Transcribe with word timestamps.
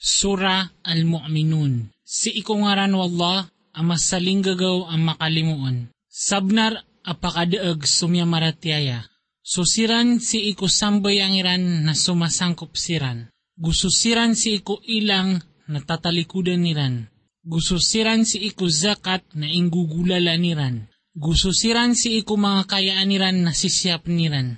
Sura 0.00 0.72
Al-Mu'minun. 0.80 1.92
Si 2.00 2.32
ikungaran 2.40 2.96
wallah, 2.96 3.52
ang 3.76 3.86
masaling 3.92 4.40
gagaw 4.40 4.88
ang 4.88 5.04
makalimuon. 5.04 5.92
Sabnar 6.08 6.88
apakadaag 7.04 7.84
sumya 7.84 8.24
maratiaya. 8.24 9.04
Susiran 9.44 10.16
si 10.16 10.48
iku 10.48 10.72
sambay 10.72 11.20
ang 11.20 11.36
iran 11.36 11.84
na 11.84 11.92
sumasangkop 11.92 12.80
siran. 12.80 13.28
Gususiran 13.60 14.32
si 14.32 14.64
iku 14.64 14.80
ilang 14.88 15.44
na 15.68 15.84
tatalikudan 15.84 16.64
niran. 16.64 17.12
Gususiran 17.44 18.24
si 18.24 18.40
iku 18.48 18.72
zakat 18.72 19.20
na 19.36 19.52
ingugulala 19.52 20.32
niran. 20.40 20.88
Gususiran 21.12 21.92
si 21.92 22.24
iku 22.24 22.40
mga 22.40 22.72
kayaan 22.72 23.08
niran 23.12 23.36
na 23.44 23.52
sisyap 23.52 24.08
niran. 24.08 24.56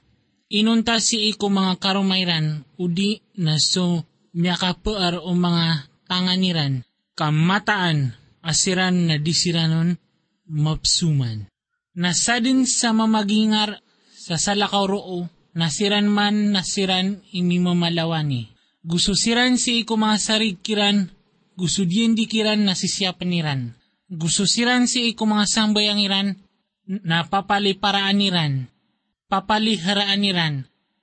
Inunta 0.52 1.02
si 1.02 1.32
iku 1.32 1.50
mga 1.50 1.80
karumayran, 1.80 2.62
udi 2.78 3.24
na 3.40 3.56
so 3.56 4.04
miyakapuar 4.32 5.20
o 5.20 5.32
mga 5.36 5.88
tanganiran, 6.08 6.84
kamataan, 7.16 8.16
asiran 8.42 9.08
na 9.08 9.16
disiranon, 9.20 9.96
mapsuman. 10.48 11.48
Nasadin 11.92 12.64
sa 12.64 12.96
mamagingar 12.96 13.84
sa 14.16 14.40
salakaw 14.40 14.88
roo, 14.88 15.28
nasiran 15.52 16.08
man 16.08 16.56
nasiran 16.56 17.20
imi 17.32 17.60
mamalawani. 17.60 18.48
Gusto 18.82 19.14
siran 19.14 19.60
si 19.60 19.84
iko 19.84 19.94
mga 19.94 20.18
sarigkiran, 20.18 21.06
gusto 21.54 21.86
diyan 21.86 22.18
di 22.18 22.26
kiran 22.26 22.66
nasisyapan 22.66 23.28
niran. 23.30 23.60
Gusto 24.10 24.48
siran 24.48 24.90
si 24.90 25.12
iko 25.12 25.28
mga 25.28 25.46
sambayang 25.46 26.00
iran, 26.02 26.28
na 26.88 27.22
papaliparaan 27.28 28.18
niran. 28.18 28.52
Papaliharaan 29.30 30.20
niran. 30.20 30.54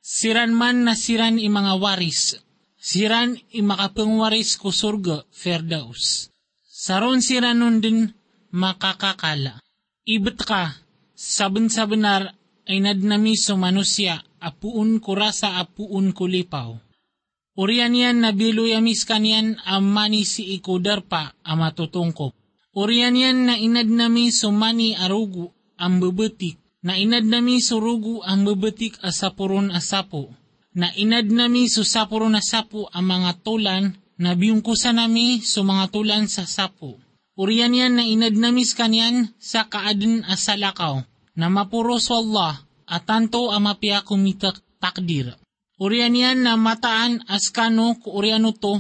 Siran 0.04 0.52
man 0.52 0.84
nasiran 0.84 1.40
i 1.40 1.48
mga 1.48 1.80
waris, 1.80 2.36
siran 2.80 3.36
imakapangwaris 3.52 4.56
ko 4.56 4.72
surga, 4.72 5.28
Ferdaus. 5.30 6.32
Saron 6.64 7.20
siran 7.20 7.84
din 7.84 8.16
makakakala. 8.56 9.60
Ibet 10.08 10.40
ka, 10.48 10.80
saben-sabenar 11.14 12.34
ay 12.66 12.80
nadnami 12.80 13.36
so 13.36 13.60
manusya, 13.60 14.24
apuun 14.40 15.04
ko 15.04 15.14
rasa 15.14 15.60
apuun 15.60 16.16
ko 16.16 16.26
lipaw. 16.26 16.80
Urian 17.60 17.92
yan 17.92 18.24
na 18.24 18.32
biluyamis 18.32 19.04
kanyan 19.04 19.60
amani 19.68 20.24
si 20.24 20.56
ikudar 20.56 21.04
pa 21.04 21.36
amatutungkop. 21.44 22.32
Urian 22.72 23.20
yan 23.20 23.52
na 23.52 23.60
inadnami 23.60 24.32
so 24.32 24.56
mani 24.56 24.96
arugu 24.96 25.52
ang 25.76 26.00
bebetik, 26.00 26.56
na 26.80 26.96
inadnami 26.96 27.60
so 27.60 27.84
rugu 27.84 28.24
ang 28.24 28.48
bebetik 28.48 28.96
asapuron 29.04 29.76
asapo 29.76 30.32
na 30.80 30.96
inad 30.96 31.28
nami 31.28 31.68
so 31.68 31.84
sapuro 31.84 32.32
na 32.32 32.40
sapo 32.40 32.88
ang 32.96 33.12
mga 33.12 33.44
tulan 33.44 34.00
na 34.16 34.32
biyungkusan 34.32 34.96
nami 34.96 35.44
so 35.44 35.68
mga 35.68 35.92
tulan 35.92 36.32
sa 36.32 36.48
sapo. 36.48 36.96
Uriyan 37.36 37.76
yan 37.76 37.94
na 38.00 38.04
inad 38.08 38.40
nami 38.40 38.64
kanyan 38.64 39.36
sa 39.36 39.68
kaadin 39.68 40.24
asalakaw 40.24 41.04
na 41.36 41.48
mapuro 41.52 42.00
sa 42.00 42.24
Allah 42.24 42.64
at 42.88 43.04
tanto 43.04 43.52
ang 43.52 43.68
mapia 43.68 44.08
kumitak 44.08 44.64
takdir. 44.80 45.36
Uriyan 45.80 46.16
yan 46.16 46.38
na 46.48 46.56
mataan 46.56 47.28
as 47.28 47.52
kano 47.52 48.00
ku 48.00 48.16
uriano 48.16 48.56
to 48.56 48.80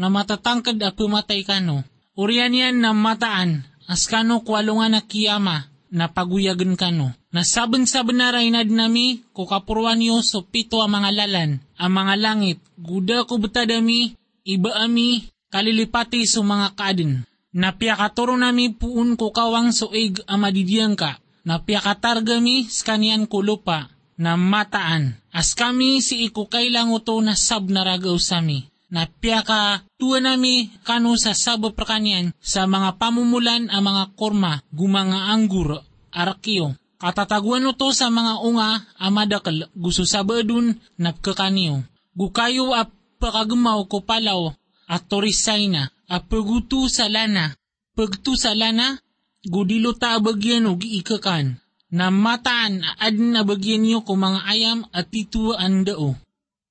na 0.00 0.08
matatangkad 0.08 0.80
a 0.80 0.92
pumatay 0.92 1.44
kano. 1.44 1.84
Uriyan 2.16 2.56
yan 2.56 2.76
na 2.80 2.96
mataan 2.96 3.64
as 3.88 4.08
kano 4.08 4.40
kualungan 4.40 4.96
na 4.96 5.04
kiyama 5.04 5.68
na 5.90 6.10
paguyagan 6.10 6.74
kano. 6.74 7.14
Nasaben-saben 7.30 8.18
na 8.18 8.32
rainad 8.32 8.70
nami, 8.70 9.22
kukapurwan 9.36 10.02
yo 10.02 10.22
so 10.24 10.42
pito 10.42 10.80
ang 10.80 10.96
mga 10.96 11.10
lalan, 11.12 11.50
ang 11.76 11.92
mga 11.92 12.14
langit, 12.16 12.58
guda 12.80 13.28
ko 13.28 13.36
betadami, 13.38 14.16
iba 14.46 14.72
ami, 14.78 15.28
kalilipati 15.52 16.24
so 16.24 16.42
mga 16.42 16.74
kaadin. 16.74 17.22
Napiakaturo 17.56 18.36
nami 18.36 18.76
puun 18.76 19.16
ko 19.16 19.32
kawang 19.32 19.72
so 19.72 19.88
ig 19.96 20.20
amadidiyang 20.28 20.92
ka, 20.92 21.16
napiakatargami 21.48 22.68
skanian 22.68 23.24
ko 23.24 23.40
lupa, 23.40 23.88
na 24.16 24.36
mataan. 24.36 25.16
As 25.32 25.52
kami 25.52 26.00
si 26.00 26.24
iku 26.24 26.48
kailang 26.48 26.92
uto 26.92 27.20
na 27.20 27.36
sab 27.36 27.68
naragaw 27.68 28.16
sami. 28.16 28.68
Napiaka 28.86 29.82
tuwa 29.98 30.22
nami 30.22 30.70
kano 30.86 31.18
sa 31.18 31.34
sabo 31.34 31.74
perkanian 31.74 32.30
sa 32.38 32.70
mga 32.70 32.96
pamumulan 33.02 33.66
ang 33.66 33.82
mga 33.82 34.14
korma, 34.14 34.62
gumanga 34.70 35.34
anggur, 35.34 35.82
arakyo, 36.14 36.78
Katataguan 36.96 37.60
no 37.60 37.76
to 37.76 37.92
sa 37.92 38.08
mga 38.08 38.40
unga 38.40 38.88
amadakal 38.96 39.68
gusto 39.76 40.08
sabadun 40.08 40.80
napkakaniyo. 40.96 41.84
Gukayo 42.16 42.72
a 42.72 42.88
pakagmaw 43.20 43.84
ko 43.84 44.00
palaw 44.00 44.56
at 44.88 45.04
torisay 45.04 45.68
na 45.68 45.92
a 46.08 46.24
pagutu 46.24 46.88
sa 46.88 47.12
lana. 47.12 47.52
Pagtu 47.92 48.32
sa 48.36 48.56
lana, 48.56 48.96
gudilo 49.44 49.92
ta 49.92 50.16
bagyan 50.20 50.68
o 50.68 50.76
giikakan. 50.80 51.60
Na 51.92 52.08
mataan 52.08 52.80
ad 52.96 53.16
na 53.20 53.44
bagyan 53.44 53.84
niyo 53.84 54.00
ko 54.00 54.16
mga 54.16 54.40
ayam 54.48 54.88
at 54.92 55.12
titu 55.12 55.52
andao. 55.52 56.16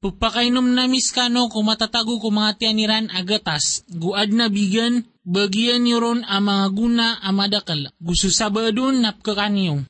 Pagpakainom 0.05 0.77
na 0.77 0.85
miskano 0.85 1.49
kung 1.49 1.65
matatago 1.65 2.21
ko 2.21 2.29
mga 2.29 2.61
tianiran 2.61 3.09
agatas, 3.09 3.81
guad 3.89 4.29
na 4.37 4.53
bigan, 4.53 5.01
bagyan 5.25 5.81
niyo 5.81 5.97
ron 5.97 6.21
ang 6.29 6.45
mga 6.45 6.65
guna 6.77 7.07
amadakal. 7.25 7.89
Gusto 7.97 8.29
sabadun 8.29 9.01
napkakaniyo. 9.01 9.81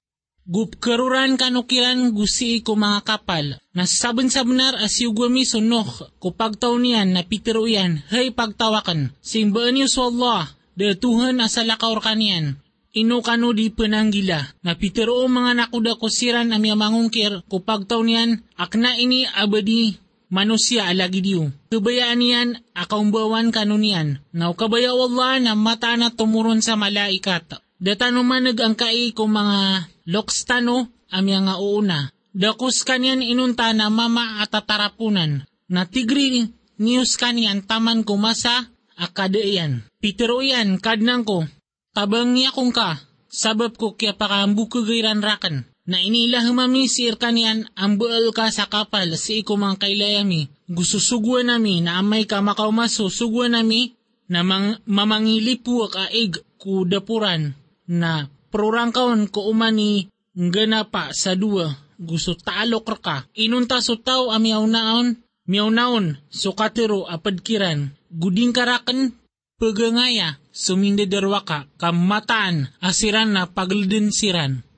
Gupkeruran 0.47 1.35
kanukiran 1.35 2.15
gusi 2.15 2.63
ko 2.63 2.79
mga 2.79 3.03
kapal. 3.03 3.59
Nasasaban 3.75 4.31
sa 4.31 4.47
benar 4.47 4.79
asyugwami 4.79 5.43
sunok 5.43 6.15
ko 6.23 6.31
pagtaw 6.31 6.79
niyan 6.79 7.11
na 7.11 7.27
pitiro 7.27 7.67
yan, 7.67 7.99
hay 8.07 8.31
pagtawakan. 8.31 9.11
Simbaan 9.19 9.75
niyo 9.75 9.91
sa 9.91 10.07
Allah, 10.07 10.47
de 10.79 10.95
Tuhan 10.95 11.43
asalakaw 11.43 11.91
kaniyan. 11.99 12.55
Ino 12.95 13.19
kano 13.19 13.51
di 13.51 13.67
penanggila. 13.67 14.63
Na 14.63 14.79
pitiro 14.79 15.27
mga 15.27 15.59
nakuda 15.59 15.99
ko 15.99 16.07
siran 16.07 16.55
ami 16.55 16.71
mangungkir 16.71 17.43
ko 17.51 17.59
pagtaw 17.59 17.99
niyan, 17.99 18.39
akna 18.55 18.95
ini 18.95 19.27
abadi 19.27 20.04
manusia 20.35 20.91
alagi 20.91 21.23
diyo. 21.23 21.55
Kabayaan 21.71 22.59
akaumbawan 22.75 23.55
kanunian. 23.55 24.19
Now 24.35 24.51
kabaya 24.51 24.91
Allah 24.91 25.39
na 25.39 25.55
mata 25.55 25.95
na 25.95 26.11
tumuron 26.11 26.59
sa 26.59 26.75
malaikat. 26.75 27.63
Datano 27.79 28.27
manag 28.27 28.59
ang 28.59 28.75
kai 28.75 29.15
ko 29.15 29.31
mga 29.31 29.87
lokstano 30.11 30.91
amya 31.07 31.39
nga 31.47 31.55
uuna. 31.63 32.11
Dakus 32.35 32.83
kanyan 32.83 33.23
inunta 33.23 33.71
na 33.71 33.87
mama 33.87 34.43
at 34.43 34.51
tatarapunan. 34.51 35.47
Na 35.71 35.87
tigri 35.87 36.51
news 36.75 37.15
kanyan 37.15 37.63
taman 37.63 38.03
ko 38.03 38.19
masa 38.19 38.67
akadaian. 38.99 39.87
Pitero 40.03 40.43
yan 40.43 40.83
kadnang 40.83 41.23
ko. 41.23 41.47
Tabang 41.95 42.35
niya 42.35 42.51
kong 42.51 42.75
ka. 42.75 42.99
Sabab 43.31 43.79
ko 43.79 43.95
kaya 43.95 44.15
pakambu 44.15 44.67
kagairan 44.67 45.23
rakan. 45.23 45.67
Na 45.85 46.01
inila 46.01 46.41
humami 46.41 46.89
si 46.89 47.05
kanyan 47.13 47.69
ang 47.77 48.01
bual 48.01 48.33
ka 48.33 48.49
sa 48.49 48.65
kapal 48.65 49.13
si 49.21 49.45
mga 49.45 49.77
kailayami. 49.77 50.49
Gusto 50.65 50.97
sugwa 50.97 51.45
nami 51.45 51.85
na 51.85 52.01
amay 52.01 52.25
ka 52.25 52.41
makaumaso 52.41 53.13
sugwa 53.13 53.45
nami 53.45 53.93
na 54.25 54.41
mang, 54.41 54.81
mamangilipu 54.89 55.85
ka 55.85 56.09
ig 56.09 56.41
kudapuran 56.57 57.53
na 57.85 58.25
prorangkaon 58.49 59.29
ko 59.29 59.45
umani 59.53 60.09
ngana 60.33 60.89
pa 60.89 61.13
sa 61.13 61.37
dua 61.37 61.85
gusto 61.99 62.35
talok 62.35 62.99
ka. 62.99 63.23
Inunta 63.39 63.79
so 63.79 63.95
tao 63.95 64.31
amiyaw 64.31 64.65
naon, 64.67 65.21
miyaw 65.47 65.69
naon, 65.71 66.19
so 66.27 66.51
katero 66.51 67.07
apadkiran, 67.07 67.95
guding 68.11 68.51
karakan, 68.51 69.15
pagangaya, 69.55 70.35
sumindadarwa 70.51 71.47
ka, 71.47 71.67
kamataan, 71.79 72.67
asiran 72.83 73.31
na 73.31 73.47
paglidin 73.47 74.11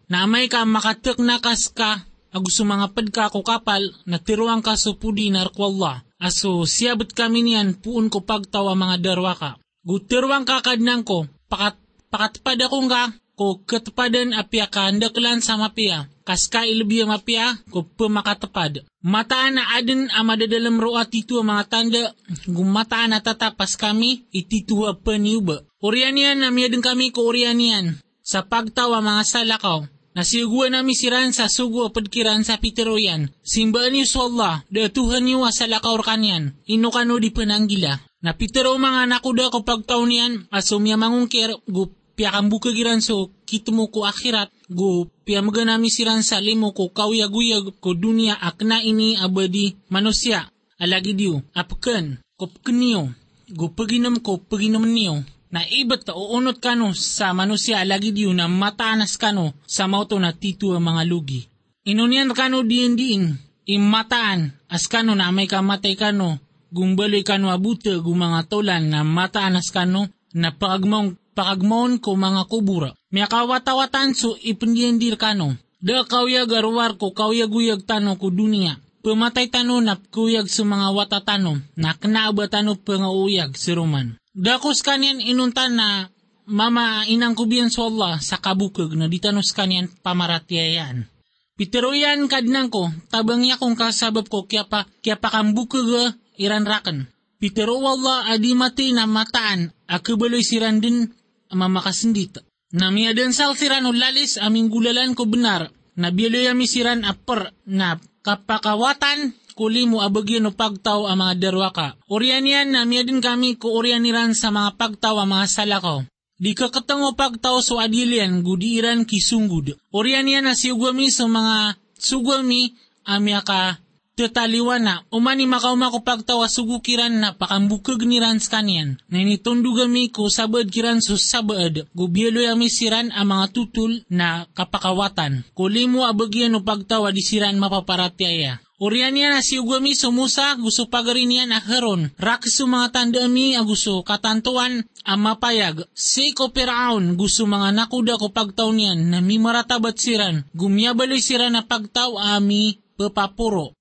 siran. 0.07 0.23
Namay 0.23 0.47
ka 0.47 0.63
makatek 0.63 1.19
nakas 1.19 1.69
ka, 1.75 2.07
agusto 2.31 2.63
mga 2.63 2.95
padka 2.95 3.29
ko 3.29 3.44
kapal, 3.44 3.84
na 4.07 4.18
tiruang 4.19 4.63
ka 4.63 4.79
so 4.79 4.95
pudi 4.95 5.29
narkwallah. 5.29 6.03
Aso 6.18 6.66
siyabot 6.66 7.13
kami 7.13 7.45
niyan 7.45 7.78
puun 7.84 8.09
ko 8.09 8.25
pagtawa 8.25 8.74
mga 8.74 8.98
darwa 9.04 9.36
ka. 9.38 9.62
Gutirwang 9.86 10.44
kakadnang 10.44 11.06
ko, 11.06 11.30
pakat 11.48 11.77
pakatpad 12.09 12.59
akong 12.65 12.89
ka, 12.89 13.13
ko 13.38 13.62
katapadan 13.62 14.33
apya 14.33 14.65
ka 14.65 14.89
ndaklan 14.89 15.45
sa 15.45 15.62
mapya, 15.62 16.10
kas 16.25 16.50
ka 16.50 16.65
ilbiya 16.65 17.06
mapya, 17.06 17.62
ko 17.69 17.86
pumakatapad. 17.86 18.81
Mataan 19.06 19.62
na 19.62 19.77
adin 19.77 20.10
ang 20.10 20.25
madadalam 20.25 20.81
roa 20.81 21.06
titu 21.06 21.39
mga 21.39 21.63
tanda, 21.69 22.18
gumataan 22.50 23.13
na 23.13 23.21
tatapas 23.21 23.77
kami, 23.77 24.25
ititu 24.33 24.83
paniuba. 25.06 25.63
Orian 25.80 26.18
yan 26.18 26.42
na 26.42 26.50
miyadeng 26.50 26.81
kami 26.81 27.13
ko 27.13 27.30
orian 27.30 27.62
yan, 27.62 28.01
sa 28.25 28.44
pagtawa 28.44 29.00
mga 29.00 29.24
salakaw, 29.24 29.86
Nasiguan 30.18 30.74
nami 30.74 30.98
siran 30.98 31.30
sa 31.30 31.46
sugo 31.46 31.94
padkiran 31.94 32.42
sa 32.42 32.58
pitero 32.58 32.98
yan. 32.98 33.30
Simbaan 33.46 33.94
niyo 33.94 34.10
sa 34.10 34.25
Allah, 34.25 34.66
da 34.66 34.90
Tuhan 34.90 35.30
niyo 35.30 35.46
sa 35.54 35.69
lakaw 35.69 35.94
kanyan. 36.02 36.58
Ino 36.66 36.90
kano 36.90 37.22
di 37.22 37.30
penanggila. 37.30 38.02
Na 38.25 38.34
pitero 38.34 38.74
mga 38.81 39.06
nakuda 39.06 39.54
ko 39.54 39.62
pagtaw 39.62 40.02
niyan, 40.02 40.50
asumya 40.50 40.98
mangungkir, 40.98 41.54
gu 41.69 41.94
pia 42.18 42.34
kang 42.34 42.50
bukagiran 42.50 42.98
so 42.98 43.30
kitmo 43.46 43.94
ko 43.94 44.10
akhirat, 44.10 44.50
gu 44.74 45.06
pia 45.22 45.46
maganami 45.46 45.94
siran 45.94 46.25
sa 46.25 46.42
limo 46.42 46.74
ko 46.74 46.90
kauyag-uyag 46.90 47.78
ko 47.78 47.94
dunia 47.94 48.42
akna 48.42 48.81
ini 48.81 49.22
abadi 49.22 49.78
manusia. 49.94 50.50
Alagi 50.81 51.13
diyo, 51.13 51.46
apken, 51.54 52.25
kopkenyo, 52.42 53.13
gu 53.54 53.66
paginom 53.78 54.18
ko 54.25 54.42
paginom 54.42 54.81
niyo, 54.81 55.22
na 55.52 55.64
ibat 55.64 56.04
ta 56.04 56.14
uunot 56.14 56.60
kano 56.60 56.92
sa 56.94 57.32
manusia 57.32 57.84
lagi 57.88 58.12
diyo 58.12 58.36
na 58.36 58.52
mataanas 58.52 59.16
kano 59.16 59.56
sa 59.68 59.88
mauto 59.88 60.20
na 60.20 60.36
titu 60.36 60.76
ang 60.76 60.84
mga 60.84 61.04
lugi. 61.08 61.48
Inunian 61.88 62.36
kano 62.36 62.68
diin 62.68 63.00
diin, 63.00 63.40
imataan, 63.64 64.52
as 64.68 64.92
kano 64.92 65.16
na 65.16 65.32
may 65.32 65.48
kamatay 65.48 65.96
kano, 65.96 66.40
gumbaloy 66.72 67.24
kano 67.24 67.48
abuta 67.48 67.96
gu 67.96 68.12
mga 68.12 68.52
tolan 68.52 68.92
na 68.92 69.08
mataanas 69.08 69.72
kano, 69.72 70.12
na 70.36 70.52
pagmong 70.52 71.16
pakagmon 71.38 72.02
ko 72.04 72.18
mga 72.18 72.50
kubura. 72.50 72.92
May 73.14 73.24
kawatawatan 73.30 74.18
so 74.18 74.36
ipindiendir 74.42 75.16
kano. 75.16 75.56
Da 75.78 76.02
kawyag 76.04 76.50
arwar 76.50 76.98
ko 76.98 77.14
kawyag-uyag 77.14 77.86
tano 77.86 78.18
ko 78.18 78.34
dunia. 78.34 78.82
Pumatay 79.06 79.48
tano 79.54 79.78
na 79.80 79.96
kuyag 79.96 80.50
sa 80.50 80.66
mga 80.66 80.90
watatano 80.92 81.62
na 81.78 81.94
knaaba 81.94 82.50
tano 82.50 82.76
pangauyag 82.76 83.54
si 83.56 83.72
Roman. 83.78 84.18
Dakos 84.38 84.86
kanyan 84.86 85.18
inuntan 85.18 85.81
na 85.81 86.13
mama 86.45 87.10
inang 87.10 87.34
kubiyan 87.34 87.74
sa 87.74 87.89
Allah 87.89 88.22
sa 88.22 88.38
kabukag 88.38 88.94
na 88.94 89.10
ditanos 89.10 89.50
kanyan 89.50 89.89
pamaratyayan. 90.06 91.10
Piteroyan 91.57 92.30
kadnang 92.30 92.69
ko, 92.69 92.94
tabang 93.10 93.42
niya 93.42 93.57
kong 93.57 93.74
kasabab 93.74 94.30
ko 94.30 94.45
kaya 94.45 94.69
pa, 94.69 94.86
kaya 95.01 95.18
pa 95.18 95.34
kang 95.34 95.57
bukag 95.57 96.13
iran 96.38 96.69
rakan. 96.69 97.10
Pitero 97.42 97.81
Allah 97.81 98.30
adi 98.30 98.54
mati 98.54 98.94
na 98.94 99.10
mataan, 99.10 99.74
akabaloy 99.89 100.45
siran 100.45 100.86
din 100.86 101.10
mamakasindita. 101.50 102.45
Na 102.78 102.94
miyadan 102.94 103.34
sal 103.34 103.57
siran 103.57 103.89
lalis 103.89 104.38
aming 104.38 104.69
gulalan 104.69 105.18
ko 105.18 105.25
benar, 105.25 105.74
na 105.98 106.13
bialoy 106.13 106.45
ami 106.45 106.69
siran 106.69 107.01
apar 107.10 107.57
na 107.66 107.98
kapakawatan 108.22 109.34
kuli 109.57 109.89
mo 109.89 110.06
abagyan 110.06 110.45
o 110.45 110.54
pagtaw 110.54 111.09
ang 111.09 111.18
mga 111.18 111.33
darwaka. 111.42 111.98
Orian 112.06 112.45
yan 112.45 112.77
na 112.77 112.86
miyadan 112.86 113.18
kami 113.18 113.57
ko 113.57 113.74
orianiran 113.74 114.38
sa 114.38 114.54
mga 114.54 114.77
pagtaw 114.77 115.18
ang 115.18 115.33
mga 115.33 115.45
salakaw. 115.50 116.06
Di 116.38 116.54
ka 116.54 116.69
katango 116.69 117.18
pagtaw 117.18 117.57
so 117.65 117.81
adilian 117.81 118.45
gudiran 118.45 119.09
kisunggud. 119.09 119.74
Orian 119.89 120.30
yan 120.30 120.45
na 120.45 120.54
siugwami 120.54 121.09
sa 121.09 121.25
mga 121.25 121.81
sugwami 121.98 122.77
amya 123.09 123.42
ka 123.42 123.81
tataliwan 124.18 124.81
na 124.81 125.06
umani 125.14 125.46
makauma 125.46 125.94
ko 125.94 126.02
pagtawa 126.02 126.50
sugukiran 126.50 127.14
na 127.14 127.38
pakambukag 127.38 128.02
ni 128.02 128.18
Rans 128.18 128.50
kanyan. 128.50 128.98
Na 129.14 129.22
initundugami 129.22 130.10
ko 130.10 130.25
sabad 130.34 130.66
kiran 130.74 131.06
so 131.06 131.14
sabad 131.14 131.86
gubyelo 131.94 132.42
yami 132.42 132.74
siran 132.74 133.14
ang 133.14 133.30
mga 133.30 133.54
tutul 133.54 134.02
na 134.10 134.50
kapakawatan. 134.58 135.46
Kulimo 135.54 136.10
abagyan 136.10 136.58
o 136.58 136.66
pagtawa 136.66 137.14
di 137.14 137.22
siran 137.22 137.62
mapaparatyaya. 137.62 138.58
Urian 138.78 139.10
niya 139.10 139.34
na 139.34 139.42
si 139.42 139.58
Ugami 139.58 139.98
sumusa 139.98 140.54
gusto 140.54 140.86
pagarin 140.86 141.34
niya 141.34 141.50
na 141.50 141.58
heron. 141.58 142.13
Rakis 142.13 142.62
mga 142.62 142.94
tanda 142.94 143.25
mi 143.25 143.58
aguso 143.58 144.06
katantuan 144.06 144.86
ang 145.02 145.22
mapayag. 145.22 145.90
Si 145.98 146.30
ko 146.38 146.54
peraon 146.54 147.18
gusto 147.18 147.50
mga 147.50 147.74
nakuda 147.74 148.22
ko 148.22 148.30
pagtaw 148.30 148.70
niyan 148.70 149.10
na 149.10 149.18
mi 149.18 149.42
maratabat 149.42 149.98
siran. 149.98 150.46
Gumyabaloy 150.54 151.18
siran 151.18 151.58
na 151.58 151.66
pagtaw 151.66 152.22
ami 152.22 152.78
papapuro. 152.98 153.76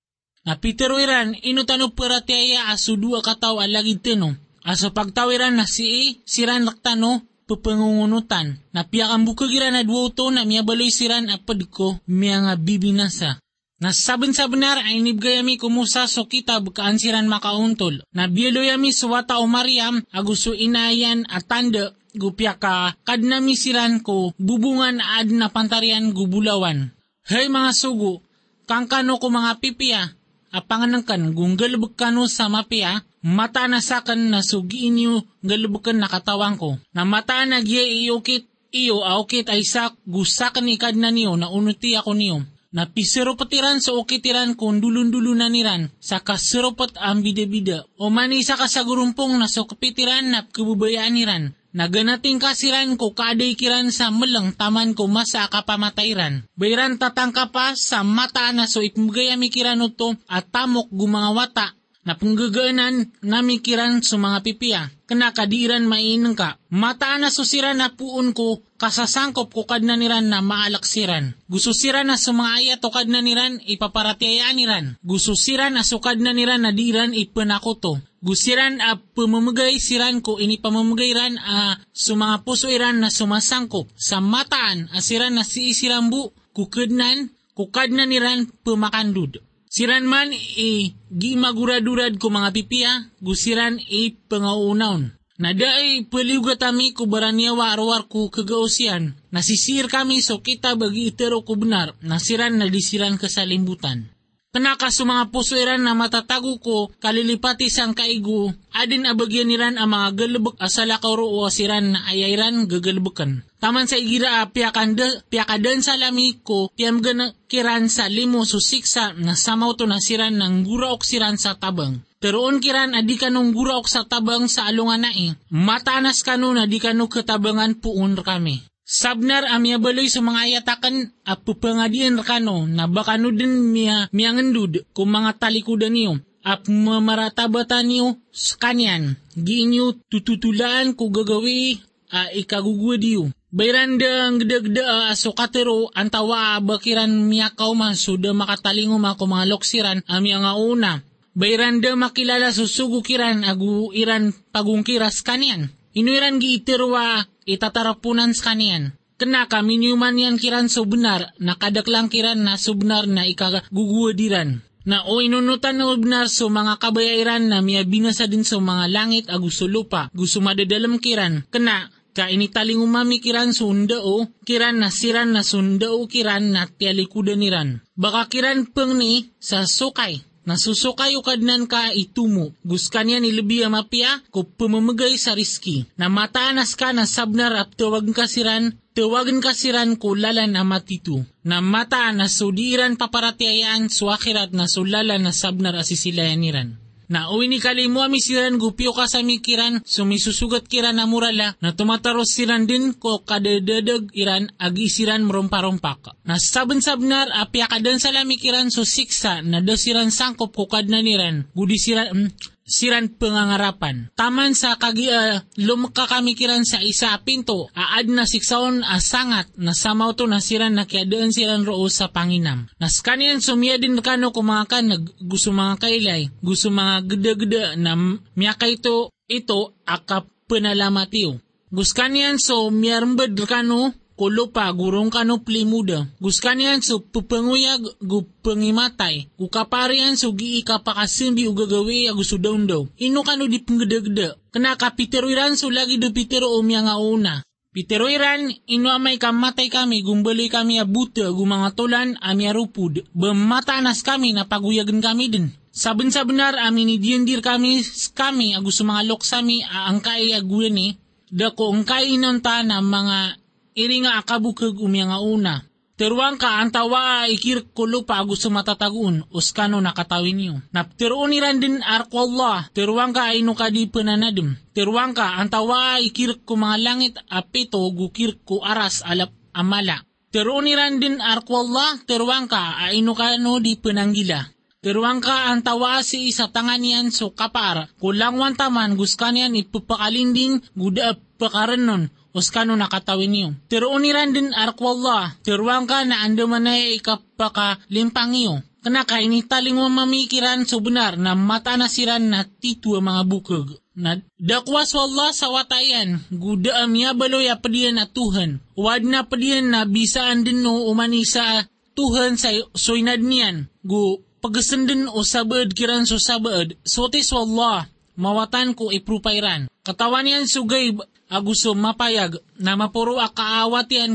Na 0.46 0.62
Peter 0.62 0.94
Iran, 0.94 1.34
inutano 1.42 1.90
peratiaya 1.90 2.70
aso 2.70 2.94
dua 2.94 3.18
kataw 3.18 3.58
alagid 3.58 3.98
tino. 4.06 4.38
Aso 4.62 4.94
pagtawiran 4.94 5.58
na 5.58 5.66
si 5.66 6.22
siran 6.22 6.62
laktano 6.62 7.26
papangungunutan. 7.50 8.62
Na 8.70 8.86
piyak 8.86 9.10
ang 9.10 9.26
bukagiran 9.26 9.74
na 9.74 9.82
duoto 9.82 10.30
na 10.30 10.46
miyabaloy 10.46 10.94
siran 10.94 11.26
apad 11.34 11.66
ko 11.66 11.98
miya 12.06 12.46
nga 12.46 12.54
bibinasa. 12.54 13.42
Na 13.82 13.90
sabon-sabonar 13.90 14.86
ay 14.86 15.02
nibgayami 15.02 15.58
kumusa 15.58 16.06
so 16.06 16.30
kitab 16.30 16.70
kaan 16.70 17.02
siran 17.02 17.26
makauntol. 17.26 18.06
Na 18.14 18.30
biyeloyami 18.30 18.94
suwata 18.94 19.42
o 19.42 19.50
Mariam 19.50 19.98
aguso 20.14 20.54
inayan 20.54 21.26
at 21.26 21.50
tanda 21.50 21.90
gupya 22.14 22.54
ka 22.56 22.94
kadnami 23.02 23.58
siran 23.58 24.00
ko 24.00 24.30
bubungan 24.38 25.02
ad 25.02 25.28
na 25.34 25.50
pantarian 25.50 26.14
gubulawan. 26.14 26.94
Hey 27.26 27.50
mga 27.50 27.74
sugo, 27.76 28.24
kangkano 28.64 29.20
ko 29.20 29.28
mga 29.28 29.60
pipiya, 29.60 30.15
apanganangkan 30.56 31.36
kung 31.36 31.60
galubag 31.60 31.92
sa 32.32 32.48
mapia, 32.48 33.04
mata 33.20 33.68
na 33.68 33.84
sakan 33.84 34.32
na 34.32 34.40
sugiin 34.40 34.96
niyo 34.96 35.14
galubukan 35.44 35.92
na 35.92 36.08
katawang 36.08 36.56
ko. 36.56 36.80
Na 36.96 37.04
mata 37.04 37.44
na 37.44 37.60
giya 37.60 37.84
iukit 37.84 38.48
iyo 38.72 39.04
aukit 39.04 39.52
ay 39.52 39.62
sak 39.62 40.00
gusakan 40.08 40.72
ikad 40.72 40.96
na 40.96 41.12
niyo 41.12 41.36
na 41.36 41.52
unuti 41.52 41.92
ako 41.92 42.16
niyo. 42.16 42.40
Na 42.76 42.84
pisero 42.84 43.40
patiran 43.40 43.80
sa 43.80 43.96
ukitiran 43.96 44.52
kung 44.52 44.84
dulun-dulo 44.84 45.32
na 45.32 45.48
niran 45.48 45.88
sa 45.96 46.20
kaseropot 46.20 46.92
ang 47.00 47.24
bida-bida. 47.24 47.88
O 47.96 48.12
mani 48.12 48.44
sa 48.44 48.60
kasagurumpong 48.60 49.36
na 49.40 49.48
sa 49.48 49.64
kapitiran 49.64 50.28
na 50.28 50.44
kabubayaan 50.44 51.14
niran. 51.16 51.44
Naganating 51.76 52.40
kasiran 52.40 52.96
ko 52.96 53.12
kaday 53.12 53.52
kiran 53.52 53.92
sa 53.92 54.08
melang 54.08 54.56
taman 54.56 54.96
ko 54.96 55.12
masa 55.12 55.44
kapamatayran. 55.44 56.48
Bayran 56.56 56.96
tatangka 56.96 57.52
pa 57.52 57.76
sa 57.76 58.00
mata 58.00 58.48
na 58.56 58.64
so 58.64 58.80
ipmugaya 58.80 59.36
mikiran 59.36 59.84
to 59.92 60.16
at 60.24 60.48
tamok 60.48 60.88
gumangawata 60.88 61.76
na 62.06 62.14
panggagaanan 62.14 63.10
na 63.26 63.42
mikiran 63.42 63.98
sa 63.98 64.14
mga 64.14 64.38
pipiya. 64.46 64.82
Kana 65.10 65.34
kadiran 65.34 65.86
mainang 65.86 66.38
ka. 66.38 66.54
Mata 66.70 67.18
na 67.18 67.34
susiran 67.34 67.78
na 67.82 67.90
puon 67.90 68.30
ko 68.30 68.62
kasasangkop 68.78 69.50
ko 69.50 69.66
kad 69.66 69.82
na 69.82 69.98
niran 69.98 70.30
na 70.30 70.38
maalaksiran. 70.38 71.34
Gusto 71.50 71.74
sira 71.74 72.06
na 72.06 72.14
sa 72.14 72.30
mga 72.30 72.50
ayat 72.62 72.80
o 72.86 72.90
kad 72.94 73.10
na 73.10 73.18
niran 73.22 73.58
ipaparatiyayaan 73.58 74.56
niran. 74.56 74.86
Gusto 75.02 75.34
sira 75.34 75.66
na 75.70 75.82
sukad 75.82 76.22
na 76.22 76.30
niran 76.30 76.62
na 76.62 76.70
diran 76.70 77.10
ipanakoto. 77.10 77.98
Gusiran 78.22 78.82
a 78.82 78.98
pumamagay 78.98 79.78
siran 79.78 80.18
ko 80.18 80.42
ini 80.42 80.58
pamamagayran 80.58 81.38
a 81.38 81.78
sa 81.94 82.14
mga 82.18 82.42
puso 82.42 82.66
iran 82.66 82.98
na 82.98 83.06
sumasangkop 83.06 83.86
sa 83.94 84.18
mataan 84.18 84.90
asiran 84.90 85.38
na 85.38 85.46
si 85.46 85.70
isirambu 85.70 86.34
kukadnan 86.50 87.30
kukadnan 87.54 88.10
niran 88.10 88.50
pumakandud. 88.66 89.45
Siran 89.76 90.08
man 90.08 90.32
i 90.32 90.96
gimaguradurad 91.12 92.16
ko 92.16 92.32
mga 92.32 92.48
pipiya, 92.56 92.92
gusiran 93.20 93.76
i 93.76 94.16
pangaunaon. 94.24 95.12
Nadaay 95.36 96.08
paliugat 96.08 96.64
kami 96.64 96.96
ko 96.96 97.04
baranyawa 97.04 97.76
arwar 97.76 98.08
ko 98.08 98.32
kagausyan. 98.32 99.20
Nasisir 99.28 99.92
kami 99.92 100.24
so 100.24 100.40
kita 100.40 100.80
bagi 100.80 101.12
itero 101.12 101.44
ko 101.44 101.60
benar, 101.60 101.92
nasiran 102.00 102.56
na 102.56 102.72
disiran 102.72 103.20
kasalimbutan. 103.20 104.15
Kanaka 104.56 104.88
sa 104.88 105.04
mga 105.04 105.28
pusuiran 105.36 105.84
na 105.84 105.92
matatago 105.92 106.56
ko, 106.64 106.88
kalilipati 106.96 107.68
sang 107.68 107.92
kaigo, 107.92 108.56
adin 108.72 109.04
abagyan 109.04 109.52
niran 109.52 109.76
ang 109.76 109.92
mga 109.92 110.16
galubok 110.16 110.56
asala 110.56 110.96
kauro 110.96 111.28
o 111.28 111.44
asiran 111.44 111.92
na 111.92 112.08
ayayran 112.08 112.64
gagalbukan. 112.64 113.44
Taman 113.60 113.84
sa 113.84 114.00
igira 114.00 114.40
a 114.40 114.48
piyakanda, 114.48 115.28
piyakadan 115.28 115.84
sa 115.84 116.00
lami 116.00 116.40
ko, 116.40 116.72
piyam 116.72 117.04
gana 117.04 117.36
kiran 117.52 117.92
sa 117.92 118.08
limo 118.08 118.48
susiksa 118.48 119.12
na 119.20 119.36
samaw 119.36 119.76
to 119.76 119.84
na 119.84 120.00
siran 120.00 120.40
ng 120.40 120.64
guraok 120.64 121.04
siran 121.04 121.36
sa 121.36 121.60
tabang. 121.60 122.00
Teroon 122.16 122.56
kiran 122.56 122.96
adi 122.96 123.20
kanong 123.20 123.52
guraok 123.52 123.92
sa 123.92 124.08
tabang 124.08 124.48
sa 124.48 124.72
alungan 124.72 125.04
na 125.04 125.12
eh. 125.12 125.36
Matanas 125.52 126.24
kano 126.24 126.56
na 126.56 126.64
di 126.64 126.80
kano 126.80 127.12
katabangan 127.12 127.76
puun 127.76 128.16
kami. 128.16 128.64
Sabnar 128.86 129.50
amya 129.50 129.82
baloy 129.82 130.06
sa 130.06 130.22
mga 130.22 130.46
ayatakan 130.46 131.10
at 131.26 131.42
pupangadian 131.42 132.22
kano 132.22 132.70
na 132.70 132.86
baka 132.86 133.18
no 133.18 133.34
din 133.34 133.74
miya 133.74 134.06
miyangendud 134.14 134.86
kung 134.94 135.10
mga 135.10 135.42
talikudan 135.42 135.90
niyo 135.90 136.22
at 136.46 136.70
mamaratabatan 136.70 137.82
niyo 137.82 138.22
sa 138.30 138.54
kanyan. 138.62 139.18
Di 139.34 139.66
niyo 139.66 139.98
tututulaan 140.06 140.94
ko 140.94 141.10
gagawi 141.10 141.82
a 142.14 142.30
ikagugwa 142.30 142.94
diyo. 142.94 143.34
Bayranda 143.50 144.30
ang 144.30 144.38
gdagda 144.38 145.10
aso 145.10 145.34
katero 145.34 145.90
antawa 145.90 146.54
bakiran 146.62 147.10
miya 147.10 147.50
kauman 147.58 147.98
suda 147.98 148.30
makatalingom 148.30 149.02
ako 149.02 149.26
mga 149.26 149.50
loksiran 149.50 149.98
amya 150.06 150.46
nga 150.46 150.54
una. 150.54 151.02
Bayranda 151.34 151.98
makilala 151.98 152.54
susugo 152.54 153.02
kiran 153.02 153.42
agu 153.42 153.90
iran 153.92 154.30
pagungkiras 154.54 155.26
kanyan. 155.26 155.74
Inuiran 155.96 156.36
gi 156.36 156.60
itirwa 156.60 157.24
itatarapunan 157.48 158.36
sa 158.36 158.52
kanian. 158.52 158.92
Kena 159.16 159.48
kami 159.48 159.80
niuman 159.80 160.20
yan 160.20 160.36
kiran 160.36 160.68
so 160.68 160.84
benar, 160.84 161.32
nakadaklang 161.40 162.12
kiran 162.12 162.44
na 162.44 162.60
subnar 162.60 163.08
na 163.08 163.24
ikagaguguwadiran. 163.24 164.60
Na 164.84 165.08
o 165.08 165.24
inunutan 165.24 165.80
na 165.80 165.88
benar 165.96 166.28
so 166.28 166.52
mga 166.52 166.76
kabayairan 166.76 167.48
na 167.48 167.64
miya 167.64 167.88
binasa 167.88 168.28
din 168.28 168.44
so 168.44 168.60
mga 168.60 168.92
langit 168.92 169.24
agusto 169.32 169.64
lupa, 169.64 170.12
gusto 170.12 170.44
madadalam 170.44 171.00
kiran. 171.00 171.48
Kena 171.48 171.88
ka 172.12 172.28
initaling 172.28 172.76
umami 172.76 173.16
kiran 173.24 173.56
sundao, 173.56 174.28
kiran 174.44 174.84
na 174.84 174.92
siran 174.92 175.32
na 175.32 175.40
sundao 175.40 176.04
kiran 176.04 176.52
na 176.52 176.68
tialikudan 176.68 177.40
niran. 177.40 177.80
Baka 177.96 178.28
kiran 178.28 178.68
peng 178.68 179.00
sa 179.40 179.64
sukay, 179.64 180.20
Nasusukay 180.46 181.18
ukadnan 181.18 181.66
ka 181.66 181.90
itumo. 181.90 182.54
Guskan 182.62 183.10
yan 183.10 183.26
ilibiya 183.26 183.66
mapia 183.66 184.22
ko 184.30 184.46
pumamagay 184.46 185.18
sa 185.18 185.34
riski. 185.34 185.90
Na 185.98 186.06
mataanas 186.06 186.78
ka 186.78 186.94
na 186.94 187.02
sabnar 187.02 187.50
at 187.58 187.74
tawag 187.74 188.06
kasiran, 188.14 188.78
tawagan 188.94 189.42
kasiran 189.42 189.98
ko 189.98 190.14
lalan 190.14 190.54
na 190.54 190.62
matitu. 190.62 191.26
Na 191.42 191.58
mata 191.58 192.14
na 192.14 192.30
sudiran 192.30 192.94
paparatiayaan 192.94 193.90
suakirat 193.90 194.54
na 194.54 194.70
sulalan 194.70 195.26
na 195.26 195.34
sabnar 195.34 195.74
asisilayaniran. 195.82 196.85
Na 197.06 197.30
uwi 197.30 197.46
ni 197.46 197.62
kalimu 197.62 198.02
ami 198.02 198.18
siran 198.18 198.58
gupyo 198.58 198.90
ka 198.90 199.06
sa 199.06 199.22
mikiran 199.22 199.78
sumisusugat 199.86 200.66
kiran 200.66 200.98
na 200.98 201.06
murala 201.06 201.54
na 201.62 201.70
tumataros 201.70 202.34
siran 202.34 202.66
din 202.66 202.98
ko 202.98 203.22
kadadadag 203.22 204.10
iran 204.18 204.50
agi 204.58 204.90
siran 204.90 205.22
merompa-rompak. 205.22 206.18
Na 206.26 206.34
saben-sabnar 206.40 207.30
apya 207.30 207.70
kadan 207.70 208.02
sa 208.02 208.10
lamikiran 208.10 208.74
so 208.74 208.82
siksa 208.82 209.46
na 209.46 209.62
dasiran 209.62 210.10
sangkop 210.10 210.50
ko 210.50 210.66
kad 210.66 210.90
na 210.90 210.98
niran 210.98 211.46
gudi 211.54 211.78
siran 211.78 212.10
mm, 212.10 212.55
siran 212.66 213.14
pangangarapan. 213.14 214.10
Taman 214.18 214.52
sa 214.58 214.74
kagi 214.74 215.06
uh, 215.08 215.38
lumkakamikiran 215.62 216.66
sa 216.66 216.82
isa 216.82 217.14
pinto, 217.22 217.70
aad 217.72 218.10
na 218.10 218.26
siksaon 218.26 218.82
asangat 218.82 219.54
na 219.54 219.70
samaw 219.72 220.12
to 220.18 220.26
na 220.26 220.42
siran 220.42 220.74
na 220.74 220.84
kiadaan 220.84 221.30
siran 221.30 221.62
roo 221.62 221.86
sa 221.86 222.10
panginam. 222.10 222.66
Nas 222.82 222.98
kanian 223.00 223.38
sumya 223.38 223.78
din 223.78 223.96
kano 224.02 224.34
kung 224.34 224.50
mga 224.50 224.64
kan 224.66 224.84
gusto 225.22 225.54
mga 225.54 225.78
kailay, 225.78 226.28
gusto 226.42 226.68
mga 226.68 227.06
gede-gede 227.06 227.62
na 227.78 227.94
miyakay 228.34 228.82
to 228.82 229.14
ito 229.30 229.78
akap 229.86 230.26
penalamatiyo. 230.50 231.38
Guskanian 231.70 232.38
so 232.38 232.70
miyarmbed 232.70 233.34
kano 233.46 233.90
kulo 234.16 234.48
pa 234.48 234.72
gurong 234.72 235.12
kano 235.12 235.44
plimuda. 235.44 236.08
Guskanian 236.18 236.80
so 236.80 237.04
pupanguyag 237.04 238.00
gu 238.00 238.24
pangimatay. 238.42 239.28
Gu 239.36 239.46
kaparian 239.52 240.16
so 240.16 240.32
gi 240.32 240.64
ikapakasimbi 240.64 241.44
u 241.46 241.52
gagawi 241.52 242.08
agusto 242.08 242.40
daw. 242.40 242.82
Ino 242.96 243.20
kano 243.22 243.44
di 243.46 243.60
penggeda-geda. 243.60 244.34
Kena 244.50 244.74
kapiteruiran 244.74 245.54
so 245.60 245.68
lagi 245.68 246.00
do 246.00 246.08
pitero 246.10 246.48
o 246.48 246.64
miya 246.64 246.80
nga 246.88 246.96
una. 246.96 247.44
Piteroiran, 247.76 248.56
ino 248.72 248.88
amay 248.88 249.20
kamatay 249.20 249.68
kami, 249.68 250.00
gumbali 250.00 250.48
kami 250.48 250.80
abuta, 250.80 251.28
gumanga 251.28 251.76
tulan, 251.76 252.16
ami 252.24 252.48
arupud. 252.48 253.04
Bematanas 253.12 254.00
kami, 254.00 254.32
napaguyagan 254.32 255.04
kami 255.04 255.28
din. 255.28 255.46
Saben 255.76 256.08
sa 256.08 256.24
benar, 256.24 256.56
amin 256.56 256.88
ni 256.88 256.96
diendir 256.96 257.44
kami, 257.44 257.84
kami, 258.16 258.56
agus 258.56 258.80
mga 258.80 259.04
loksami, 259.12 259.60
aangkay 259.60 260.32
aguni, 260.32 260.96
dako 261.28 261.76
angkay 261.76 262.16
inonta 262.16 262.64
na 262.64 262.80
mga 262.80 263.44
iri 263.76 264.02
nga 264.02 264.18
akabukag 264.18 264.74
umya 264.80 265.12
nga 265.12 265.20
una. 265.20 265.54
Teruang 265.96 266.36
ka 266.36 266.60
ang 266.60 266.68
tawa 266.68 267.24
ikir 267.24 267.72
kulo 267.72 268.04
pa 268.04 268.20
agus 268.20 268.44
matatagun 268.52 269.24
uskano 269.32 269.80
nakatawin 269.80 270.36
niyo. 270.36 270.54
Napteroon 270.68 271.32
ni 271.32 271.40
din 271.56 271.80
arko 271.80 272.28
Allah, 272.28 272.68
teruang 272.76 273.16
ka 273.16 273.32
ay 273.32 273.40
ka 273.40 273.72
di 273.72 273.88
pananadim. 273.88 274.52
Teruang 274.76 275.16
ka 275.16 275.40
ang 275.40 275.48
tawa 275.48 275.96
ikir 275.96 276.44
ko 276.44 276.60
mga 276.60 276.76
langit 276.84 277.14
apito 277.32 277.80
gukir 277.96 278.44
ko 278.44 278.60
aras 278.60 279.00
alap 279.08 279.32
amala. 279.56 280.04
Teroon 280.28 280.68
ni 280.68 280.76
din 281.00 281.16
arko 281.16 281.64
Allah, 281.64 281.96
teruang 282.04 282.44
ka 282.44 282.76
ay 282.76 283.00
ka 283.00 283.40
no 283.40 283.56
di 283.56 283.80
pananggila. 283.80 284.52
Teruang 284.84 285.24
ka 285.24 285.48
ang 285.48 285.64
tawa 285.64 286.04
si 286.04 286.28
isa 286.28 286.52
tangan 286.52 286.84
yan 286.84 287.08
so 287.08 287.32
kapar. 287.32 287.88
Kulang 287.96 288.36
wan 288.36 288.52
taman 288.52 289.00
guskan 289.00 289.40
yan 289.40 289.56
ipupakalinding 289.56 290.60
guda 290.76 291.16
pakarenon 291.40 292.12
uskano 292.36 292.76
nakatawin 292.76 293.32
niyo. 293.32 293.48
Tiroon 293.72 294.04
ni 294.04 294.12
din 294.12 294.52
arkwallah, 294.52 295.40
tiruang 295.40 295.88
ka 295.88 296.04
na 296.04 296.20
ando 296.20 296.44
man 296.44 296.68
ay 296.68 297.00
ikapaka 297.00 297.80
limpang 297.88 298.36
iyo. 298.36 298.60
Kana 298.84 299.02
ka 299.02 299.18
initaling 299.18 299.74
mo 299.74 299.90
mamikiran 299.90 300.62
so 300.62 300.78
benar 300.78 301.18
na 301.18 301.34
mata 301.34 301.74
na 301.74 301.90
siran 301.90 302.30
na 302.30 302.46
titwa 302.46 303.02
mga 303.02 303.22
bukog. 303.26 303.68
Na 303.96 304.20
dakwas 304.38 304.92
wallah 304.92 305.32
sa 305.32 305.50
watayan, 305.50 306.20
guda 306.30 306.84
amya 306.84 307.16
baloy 307.16 307.50
apadiyan 307.50 307.98
at 307.98 308.12
Tuhan. 308.12 308.62
Wad 308.78 309.02
na 309.08 309.26
padiyan 309.26 309.72
na 309.72 309.88
bisaan 309.88 310.46
din 310.46 310.62
no 310.62 310.86
umani 310.86 311.26
sa 311.26 311.66
Tuhan 311.96 312.38
sa 312.38 312.52
soynad 312.76 313.24
niyan. 313.24 313.72
Gu 313.82 314.22
pagasandin 314.46 315.10
o 315.10 315.26
sabad 315.26 315.74
kiran 315.74 316.06
so 316.06 316.22
sabad, 316.22 316.78
sotis 316.86 317.34
wallah, 317.34 317.90
mawatan 318.16 318.74
ko 318.74 318.90
iprupairan. 318.90 319.68
Katawan 319.86 320.26
yan 320.26 320.50
sugay 320.50 320.92
aguso 321.30 321.76
mapayag 321.78 322.42
na 322.58 322.74
mapuro 322.74 323.22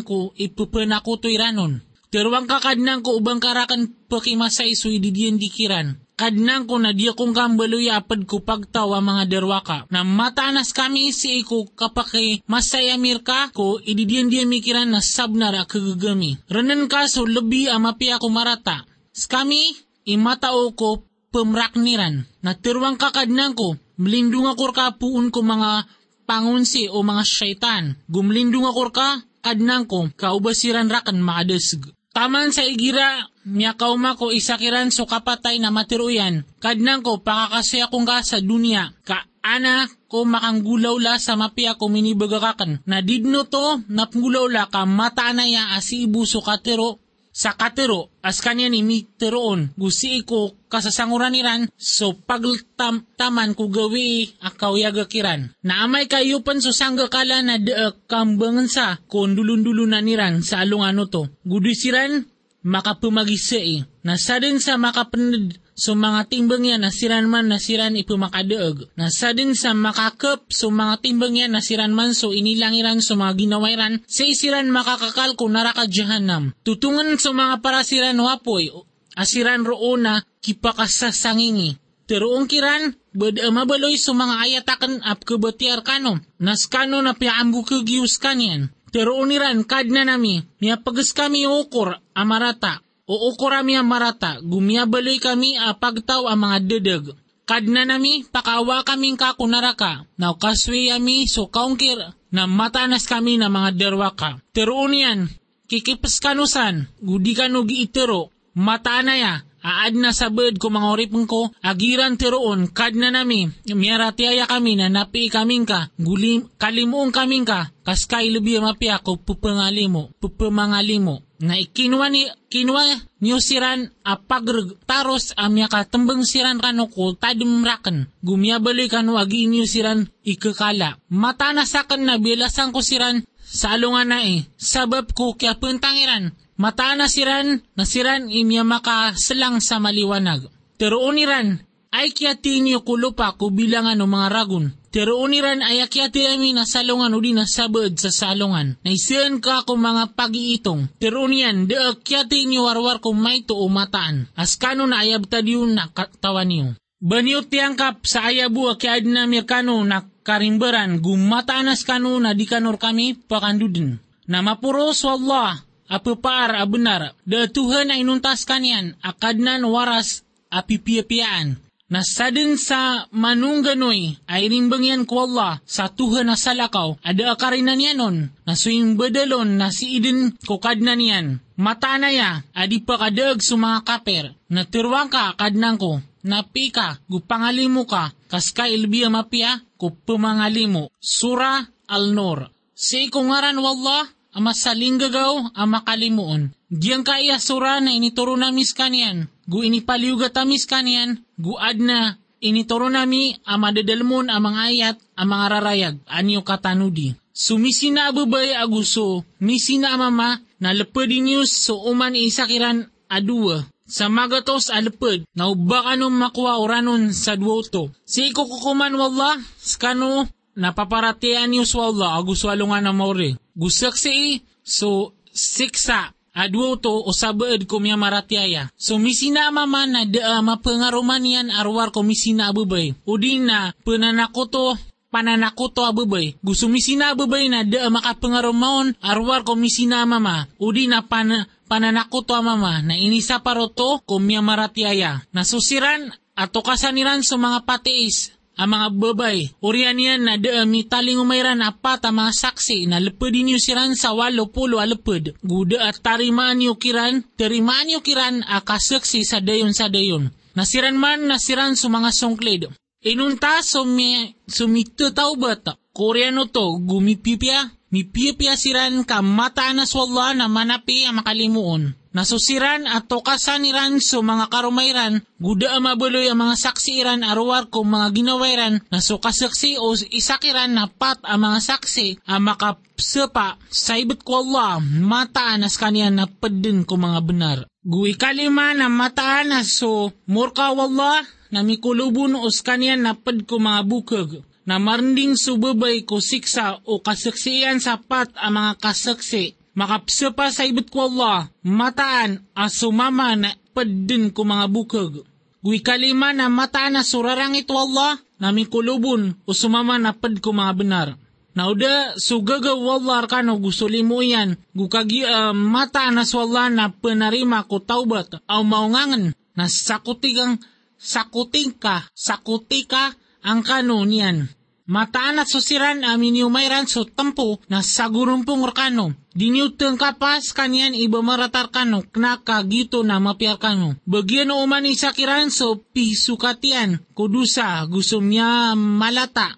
ko 0.03 0.35
ipupena 0.35 0.99
ko 0.99 1.17
iranon. 1.23 1.79
Terwang 2.11 2.43
kakadnang 2.43 3.07
ko 3.07 3.15
ubang 3.15 3.39
karakan 3.39 3.87
pakimasay 4.11 4.75
so 4.75 4.91
ididiyan 4.91 5.39
dikiran. 5.39 5.95
Kadnang 6.19 6.67
ko 6.67 6.75
na 6.75 6.91
di 6.91 7.07
akong 7.07 7.31
kambaloy 7.31 7.87
apad 7.87 8.27
ko 8.27 8.43
pagtawa 8.43 8.99
mga 8.99 9.31
derwaka. 9.31 9.87
Na 9.87 10.03
matanas 10.03 10.75
kami 10.75 11.15
si 11.15 11.39
ko 11.47 11.71
kapaki 11.71 12.43
masay 12.51 12.91
amirka 12.91 13.55
ko 13.55 13.79
ididiyan 13.79 14.27
diyan 14.27 14.51
mikiran 14.51 14.91
na 14.91 14.99
sabnara 14.99 15.63
kagagami. 15.63 16.35
Renan 16.51 16.91
ka 16.91 17.07
so 17.07 17.23
lebi 17.23 17.71
amapi 17.71 18.11
ako 18.11 18.27
marata. 18.27 18.83
Skami 19.15 19.71
imatao 20.11 20.75
ko 20.75 21.07
pemrakniran. 21.31 22.27
Na 22.43 22.59
terwang 22.59 22.99
kakadnang 22.99 23.55
ko 23.55 23.79
melindung 24.01 24.49
ako 24.49 24.73
ka 24.73 24.97
puun 24.97 25.29
ko 25.29 25.45
mga 25.45 25.85
pangunsi 26.25 26.89
o 26.89 27.05
mga 27.05 27.23
syaitan. 27.27 27.83
Gumlindong 28.09 28.65
akor 28.65 28.89
ka, 28.89 29.21
kadnang 29.45 29.85
ko, 29.85 30.09
kaubasiran 30.17 30.89
rakan 30.89 31.21
maadasg. 31.21 31.93
Taman 32.11 32.51
sa 32.51 32.67
igira, 32.67 33.23
niya 33.47 33.77
kauma 33.79 34.19
ko 34.19 34.35
isakiran 34.35 34.91
so 34.91 35.07
kapatay 35.07 35.61
na 35.61 35.71
matiruyan. 35.71 36.43
Kadnang 36.59 37.05
ko, 37.05 37.23
pakakasya 37.23 37.87
kong 37.87 38.07
ka 38.07 38.19
sa 38.25 38.43
dunia. 38.43 38.91
Ka 39.07 39.23
ana 39.39 39.87
ko 40.11 40.27
makanggulaw 40.27 40.99
la 40.99 41.15
sa 41.15 41.39
mapia 41.39 41.79
ko 41.79 41.87
minibagakakan. 41.87 42.83
Na 42.83 42.99
didno 42.99 43.47
to, 43.47 43.79
napngulaw 43.87 44.47
la 44.51 44.67
ka 44.67 44.83
mata 44.83 45.31
na 45.31 45.47
ya 45.47 45.71
asi 45.75 46.03
ibuso 46.03 46.43
katero 46.43 46.99
sa 47.31 47.55
katero, 47.55 48.11
as 48.19 48.43
kanya 48.43 48.67
ni 48.67 48.83
miteroon, 48.83 49.71
gusi 49.79 50.27
ko 50.27 50.51
kasasanguran 50.67 51.35
iran, 51.35 51.61
so 51.79 52.11
pagtaman 52.13 53.55
ko 53.55 53.71
gawi 53.71 54.35
akaw 54.43 54.75
yagakiran. 54.75 55.55
Naamay 55.63 56.11
kayo 56.11 56.43
pan 56.43 56.59
so 56.59 56.75
sangga 56.75 57.07
kala 57.07 57.39
na 57.39 57.55
de 57.55 57.71
kambangan 58.11 58.67
sa 58.67 58.99
kung 59.07 59.33
dulun-dulunan 59.33 60.03
iran 60.11 60.43
sa 60.43 60.59
alungano 60.61 61.07
to. 61.07 61.31
Gudisiran, 61.47 62.27
makapumagisa 62.67 63.57
eh. 63.57 63.87
Nasa 64.03 64.37
din 64.37 64.59
sa 64.59 64.77
makapanad 64.77 65.55
So 65.81 65.97
mga 65.97 66.29
timbang 66.29 66.61
yan 66.61 66.85
nasiran 66.85 67.25
man 67.25 67.49
nasiran 67.49 67.97
ipumakadaog. 67.97 68.93
Nasa 68.93 69.33
din 69.33 69.57
sa 69.57 69.73
makakap 69.73 70.45
so 70.53 70.69
mga 70.69 71.01
timbang 71.01 71.33
yan 71.33 71.57
nasiran 71.57 71.89
man 71.89 72.13
so 72.13 72.29
inilangiran 72.29 73.01
so 73.01 73.17
mga 73.17 73.33
ginawairan 73.49 74.05
sa 74.05 74.21
isiran 74.21 74.69
makakakal 74.69 75.33
ko 75.33 75.49
naraka 75.49 75.89
jahanam. 75.89 76.53
Tutungan 76.61 77.17
so 77.17 77.33
mga 77.33 77.65
parasiran 77.65 78.13
wapoy 78.21 78.69
asiran 79.17 79.65
roona 79.65 80.21
kipakasasangingi. 80.45 81.81
Teroong 82.05 82.45
kiran, 82.45 82.93
bad 83.17 83.41
mabaloy 83.49 83.97
so 83.97 84.13
mga 84.13 84.37
ayatakan 84.37 85.01
ap 85.01 85.25
kabatiar 85.25 85.81
kano. 85.81 86.21
Naskano 86.37 87.01
na 87.01 87.17
piambu 87.17 87.65
kagius 87.65 88.21
kanyan. 88.21 88.69
Teroon 88.93 89.33
niran 89.33 89.65
kad 89.65 89.89
na 89.89 90.05
nami, 90.05 90.45
niya 90.61 90.77
pagas 90.77 91.09
kami 91.09 91.49
ukor 91.49 91.97
amarata 92.13 92.85
o 93.11 93.27
ukurami 93.27 93.75
ang 93.75 93.91
marata, 93.91 94.39
gumiyabaloy 94.39 95.19
kami 95.19 95.59
a 95.59 95.75
pagtaw 95.75 96.31
ang 96.31 96.47
mga 96.47 96.57
dedag. 96.63 97.05
Kadna 97.43 97.83
nami, 97.83 98.23
pakawa 98.23 98.87
kaming 98.87 99.19
kakunaraka, 99.19 100.07
na 100.15 100.31
kaswi 100.39 100.87
ami 100.87 101.27
so 101.27 101.51
kaungkir, 101.51 101.99
na 102.31 102.47
matanas 102.47 103.03
kami 103.03 103.35
na 103.35 103.51
mga 103.51 103.75
derwaka. 103.75 104.39
Teroon 104.55 104.95
yan, 104.95 105.19
kikipas 105.67 106.23
kanusan, 106.23 106.87
gudi 107.03 107.35
kanugi 107.35 107.83
itero, 107.83 108.31
mataan 108.55 109.11
na 109.11 109.15
ya, 109.19 109.33
aad 109.61 109.93
na 109.93 110.11
sa 110.11 110.33
bed 110.33 110.57
ko 110.57 110.73
mga 110.73 110.91
oripong 110.91 111.29
ko, 111.29 111.53
agiran 111.61 112.17
tiroon, 112.17 112.73
kad 112.73 112.97
na 112.97 113.13
nami, 113.13 113.49
miyaratiaya 113.69 114.49
kami 114.49 114.77
na 114.77 114.89
napi 114.89 115.29
kaming 115.29 115.69
ka, 115.69 115.93
gulim, 116.01 116.49
kalimuong 116.57 117.13
kaming 117.13 117.45
ka, 117.45 117.69
kaskay 117.85 118.33
lubi 118.33 118.57
mapi 118.57 118.89
ako, 118.89 119.21
pupangalimo, 119.21 120.09
pupamangalimo 120.17 121.31
na 121.41 121.57
ikinwa 121.57 122.05
ni 122.13 122.29
kinwa 122.53 122.85
niyo 123.17 123.41
siran 123.41 123.89
apagreg 124.05 124.77
taros 124.85 125.33
amya 125.33 125.65
ka 125.65 125.89
tembeng 125.89 126.21
siran 126.21 126.61
kano 126.61 126.85
ko 126.85 127.17
tadim 127.17 127.65
raken 127.65 128.13
gumya 128.21 128.61
bali 128.61 128.85
kano 128.85 129.17
agi 129.17 129.49
niyo 129.49 129.65
siran 129.65 130.05
ikakala. 130.21 131.01
Mata 131.09 131.49
na 131.49 131.65
sakan 131.65 132.05
na 132.05 132.21
bilasan 132.21 132.69
ko 132.69 132.85
siran 132.85 133.25
salungan 133.51 134.07
na 134.07 134.23
eh 134.23 134.47
sabab 134.55 135.11
ko 135.11 135.35
kya 135.35 135.59
puntangiran 135.59 136.31
mata 136.55 136.95
na 136.95 137.11
siran 137.11 137.59
na 137.75 137.83
siran 137.83 138.31
imya 138.31 138.63
maka 138.63 139.11
selang 139.19 139.59
sa 139.59 139.83
maliwanag 139.83 140.47
pero 140.79 141.03
uniran 141.03 141.59
ay 141.91 142.15
kya 142.15 142.39
tinyo 142.39 142.87
kulupa 142.87 143.35
ko 143.35 143.51
bilang 143.51 143.91
ano 143.91 144.07
mga 144.07 144.31
ragun 144.31 144.71
Pero 144.91 145.23
uniran 145.23 145.63
ay 145.63 145.87
akyati 145.87 146.27
ami 146.27 146.51
na 146.51 146.67
salungan 146.67 147.15
udi 147.15 147.31
na 147.31 147.47
sabad 147.47 147.95
sa 147.95 148.11
salungan. 148.11 148.75
Naisiyan 148.83 149.39
ka 149.39 149.63
ko 149.63 149.79
mga 149.79 150.19
pag-iitong. 150.19 150.99
Pero 150.99 151.23
uniyan, 151.23 151.63
de 151.63 151.79
akyati 151.79 152.43
niyo 152.43 152.67
warwar 152.67 152.99
ko 152.99 153.15
may 153.15 153.39
to 153.47 153.55
umataan. 153.55 154.27
Askano 154.35 154.83
na 154.83 154.99
ayab 154.99 155.31
tadiyo 155.31 155.63
na 155.63 155.87
katawan 155.87 156.51
niyo. 156.51 156.67
Baniyo 157.01 157.41
tiyangkap 157.47 158.03
sa 158.05 158.29
ayabu 158.29 158.67
akyad 158.69 159.07
na 159.07 159.25
mirkano 159.25 159.81
na 159.81 160.05
karimberan 160.21 161.01
gumatanas 161.01 161.85
kano 161.85 162.17
na 162.21 162.31
di 162.37 162.45
kanor 162.45 162.77
kami 162.77 163.17
pakandudin. 163.17 163.99
Na 164.29 164.39
mapuros 164.45 165.01
wallah 165.03 165.61
apupar 165.91 166.55
abenar. 166.55 167.17
De 167.27 167.49
Tuhan 167.51 167.91
ay 167.91 168.05
nuntas 168.05 168.47
kanyan 168.47 168.95
akadnan 169.01 169.65
waras 169.67 170.23
apipiyapiyaan 170.53 171.59
Nasadin 171.91 172.55
sa 172.55 173.11
manungganoy 173.11 174.15
ay 174.23 174.47
rimbangyan 174.47 175.03
ko 175.03 175.27
Allah 175.27 175.59
sa 175.67 175.91
tuha 175.91 176.23
na 176.23 176.39
salakaw 176.39 176.95
ada 177.03 177.35
akarin 177.35 177.67
na 177.67 177.75
niyanon 177.75 178.31
na 178.47 178.55
suing 178.55 178.95
bedalon 178.95 179.59
na 179.59 179.75
si 179.75 179.99
idin 179.99 180.31
kukad 180.47 180.79
na 180.79 180.95
niyan. 180.95 181.43
Mata 181.59 181.99
na 181.99 182.15
ya 182.15 182.47
adi 182.55 182.79
pa 182.79 182.95
kadag 182.95 183.43
sa 183.43 183.59
mga 183.59 183.83
kaper 183.83 184.25
na 184.47 184.63
tirwang 184.63 185.11
ka 185.11 185.35
kadnang 185.35 185.75
ko 185.75 185.99
napi 186.23 186.71
ka 186.71 186.95
gupangalimo 187.11 187.83
ka 187.83 188.15
kaska 188.31 188.71
ilbiya 188.71 189.11
mapia 189.11 189.59
ko 189.75 189.91
pumangalimo. 189.91 190.87
Sura 191.03 191.67
Al-Nur. 191.91 192.47
Si 192.71 193.11
ikungaran 193.11 193.59
wallah 193.59 194.07
ama 194.31 194.55
salinggagaw 194.55 195.51
ama 195.51 195.83
kalimuon. 195.83 196.55
Diyan 196.71 197.03
ka 197.03 197.19
iya 197.19 197.35
sura 197.35 197.83
na 197.83 197.91
inituro 197.91 198.39
namis 198.39 198.71
kanian. 198.71 199.27
Gu 199.51 199.67
inipaliuga 199.67 200.31
tamis 200.31 200.63
kanian. 200.63 201.19
Gu 201.35 201.59
adna 201.59 202.15
inituro 202.39 202.87
nami 202.87 203.35
ama 203.43 203.75
dadalmon 203.75 204.31
amang 204.31 204.55
ayat 204.55 204.95
amang 205.19 205.51
rarayag. 205.51 205.99
Anyo 206.07 206.47
katanudi. 206.47 207.11
Sumisi 207.35 207.91
na 207.91 208.07
ababay 208.07 208.55
aguso. 208.55 209.27
Misi 209.43 209.83
na 209.83 209.99
amama 209.99 210.39
na 210.63 210.71
lepedi 210.71 211.19
news 211.19 211.51
so 211.51 211.83
uman 211.83 212.15
isakiran 212.15 212.87
adua. 213.11 213.67
Sa 213.91 214.07
magatos 214.07 214.71
alpad, 214.71 215.27
na 215.35 215.51
uba 215.51 215.83
kanong 215.83 216.15
makuha 216.15 216.63
oranon 216.63 217.11
sa 217.11 217.35
duoto. 217.35 217.91
Si 218.07 218.31
ikukukuman 218.31 218.95
wallah, 218.95 219.35
skano 219.59 220.31
napaparatian 220.55 221.51
niyo 221.51 221.67
sa 221.67 221.91
Allah, 221.91 222.15
aguswalo 222.15 222.71
nga 222.71 222.79
na 222.79 222.95
mauri. 222.95 223.35
Gusak 223.51 223.99
si 223.99 224.39
so 224.63 225.11
siksa 225.35 226.15
adwo 226.31 226.79
to 226.79 226.91
o 226.91 227.11
sabaed 227.11 227.67
ko 227.67 227.83
miya 227.83 227.99
maratiaya. 227.99 228.71
So 228.79 228.95
misina 228.95 229.51
man 229.51 229.91
na 229.91 230.07
da 230.07 230.39
mapengaruman 230.39 231.27
yan 231.27 231.51
arwar 231.51 231.91
ko 231.91 232.03
misina 232.07 232.47
abubay. 232.47 232.95
Udi 233.03 233.43
na 233.43 233.75
pananakoto 233.83 234.79
pananakoto 235.11 235.83
abubay. 235.83 236.39
Gusto 236.39 236.71
misina 236.71 237.11
abubay 237.11 237.51
na 237.51 237.67
da 237.67 237.91
makapengarumaon 237.91 238.95
arwar 239.03 239.43
ko 239.43 239.59
misina 239.59 240.07
mama. 240.07 240.47
Udi 240.57 240.87
na 240.87 241.03
pan 241.03 241.45
pananakoto 241.67 242.39
mama 242.39 242.79
na 242.81 242.95
inisa 242.95 243.43
paroto 243.43 243.99
ko 244.07 244.17
miya 244.17 244.39
maratiaya. 244.41 245.21
Nasusiran 245.35 246.09
ato 246.33 246.63
kasaniran 246.63 247.21
sa 247.21 247.35
mga 247.35 247.67
patiis 247.67 248.31
ang 248.61 248.77
mga 248.77 248.87
babay. 248.93 249.49
Urian 249.63 249.97
yan 249.97 250.21
na 250.27 250.35
da 250.37 250.63
mi 250.67 250.85
taling 250.85 251.17
umayran 251.17 251.63
apat 251.65 252.05
ang 252.05 252.21
mga 252.21 252.31
saksi 252.35 252.85
na 252.85 252.99
lepedin 252.99 253.49
nyo 253.49 253.57
siran 253.57 253.97
sa 253.97 254.13
walo 254.13 254.53
pulo 254.53 254.77
aleped. 254.77 255.39
Guda 255.41 255.89
at 255.89 256.03
tarimaan 256.03 256.59
nyo 256.61 256.75
kiran, 256.77 257.25
tarimaan 257.39 257.89
nyo 257.89 257.99
kiran 258.05 258.43
akasaksi 258.45 259.25
sa 259.25 259.41
dayon 259.41 259.73
sa 259.73 259.89
dayon. 259.89 260.29
Nasiran 260.51 260.99
man 260.99 261.31
nasiran 261.31 261.79
sa 261.79 261.87
mga 261.87 262.11
songklid. 262.11 262.67
Inunta 263.01 263.65
sumi, 263.65 264.29
sumito 264.45 265.09
tao 265.09 265.33
bata. 265.33 265.73
Koreano 265.89 266.45
to, 266.45 266.77
gumipipya, 266.85 267.73
mipipya 267.89 268.53
siran 268.53 269.01
ka 269.09 269.25
mata 269.25 269.73
na 269.73 269.89
swalla 269.89 270.37
na 270.37 270.45
manapi 270.45 271.09
ang 271.09 271.17
makalimuon. 271.17 271.97
Nasusiran 272.13 272.85
at 272.85 273.09
tokasan 273.09 273.65
iran 273.65 273.97
so 274.03 274.21
mga 274.21 274.53
karumayran, 274.53 275.25
guda 275.41 275.79
ang 275.79 275.89
mabuloy 275.89 276.29
ang 276.29 276.45
mga 276.45 276.61
saksi 276.61 277.01
iran 277.01 277.25
arwar 277.25 277.73
ko 277.73 277.81
mga 277.81 278.11
ginawairan 278.13 278.85
na 278.93 279.01
so 279.01 279.17
kasaksi 279.17 279.81
o 279.81 279.97
isakiran 279.97 280.69
na 280.69 280.85
pat 280.91 281.23
ang 281.25 281.41
mga 281.41 281.57
saksi 281.57 282.21
ang 282.27 282.53
makapsapa 282.53 283.57
sa 283.71 283.97
ibit 283.97 284.21
ko 284.21 284.45
Allah, 284.45 284.77
mataan 284.83 285.65
as 285.65 285.79
kanya 285.79 286.13
na 286.13 286.29
padin 286.29 286.85
ko 286.85 287.01
mga 287.01 287.19
benar. 287.25 287.57
Gui 287.81 288.13
kalima 288.13 288.77
na 288.77 288.93
mataan 288.93 289.55
na 289.55 289.65
so 289.65 290.13
murka 290.29 290.69
wallah 290.75 291.40
na 291.51 291.61
mikulubon 291.61 292.39
os 292.39 292.63
kanya 292.63 292.95
na 292.95 293.13
pad 293.13 293.43
ko 293.45 293.59
mga 293.59 293.81
bukag 293.85 294.29
na 294.63 294.79
marinding 294.79 295.35
subabay 295.35 296.07
ko 296.07 296.23
siksa 296.23 296.79
o 296.87 297.03
kasaksiyan 297.03 297.83
sapat 297.83 298.31
ang 298.39 298.55
mga 298.55 298.71
kasaksi 298.79 299.59
makapsa 299.75 300.35
pa 300.35 300.51
sa 300.51 300.67
ibit 300.67 300.91
ko 300.91 301.07
Allah, 301.07 301.47
mataan 301.63 302.43
asumama 302.55 303.35
na 303.39 303.55
padin 303.71 304.31
ko 304.35 304.43
mga 304.43 304.67
bukag. 304.67 305.13
Gui 305.61 305.79
kalima 305.85 306.33
na 306.33 306.49
mataan 306.49 306.97
na 306.97 307.05
surarang 307.05 307.53
ito 307.53 307.77
Allah, 307.77 308.17
nami 308.41 308.65
kulubon 308.65 309.37
o 309.45 309.51
sumama 309.53 310.01
na 310.01 310.11
pad 310.11 310.41
ko 310.41 310.51
mga 310.51 310.73
benar. 310.73 311.09
Nauda 311.51 312.15
sugaga 312.15 312.71
wallah 312.79 313.27
arkano 313.27 313.59
gusto 313.59 313.83
limo 313.83 314.23
gukagi 314.71 315.27
uh, 315.27 315.51
mata 315.51 316.07
na 316.07 316.23
swalla 316.23 316.71
na 316.71 316.87
penarima 316.95 317.67
ko 317.67 317.83
taubat, 317.83 318.39
au 318.47 318.63
maungangan 318.63 319.35
na 319.51 319.65
sakutigang 319.67 320.63
sakuting 321.01 321.73
ka, 321.81 322.05
sakuti 322.13 322.85
ka 322.85 323.17
ang 323.41 323.65
kano 323.65 324.05
niyan. 324.05 324.45
Mataan 324.91 325.39
at 325.39 325.47
susiran 325.47 326.03
amin 326.03 326.43
yumayran 326.43 326.83
so 326.83 327.07
tampo 327.07 327.63
na 327.71 327.79
sagurumpong 327.79 328.59
orkano. 328.59 329.15
Diniutang 329.31 329.95
kapas 329.95 330.51
kanyan 330.51 330.91
iba 330.91 331.23
maratar 331.23 331.71
kano 331.71 332.03
knaka 332.03 332.59
gito 332.67 332.99
na 332.99 333.23
mapiar 333.23 333.55
kano. 333.55 333.95
Bagyan 334.03 334.51
o 334.51 334.59
uman 334.59 334.83
isakiran 334.83 335.47
so 335.47 335.79
pisukatian 335.79 336.99
kudusa 337.15 337.87
gusum 337.87 338.27
niya 338.27 338.75
malata. 338.75 339.55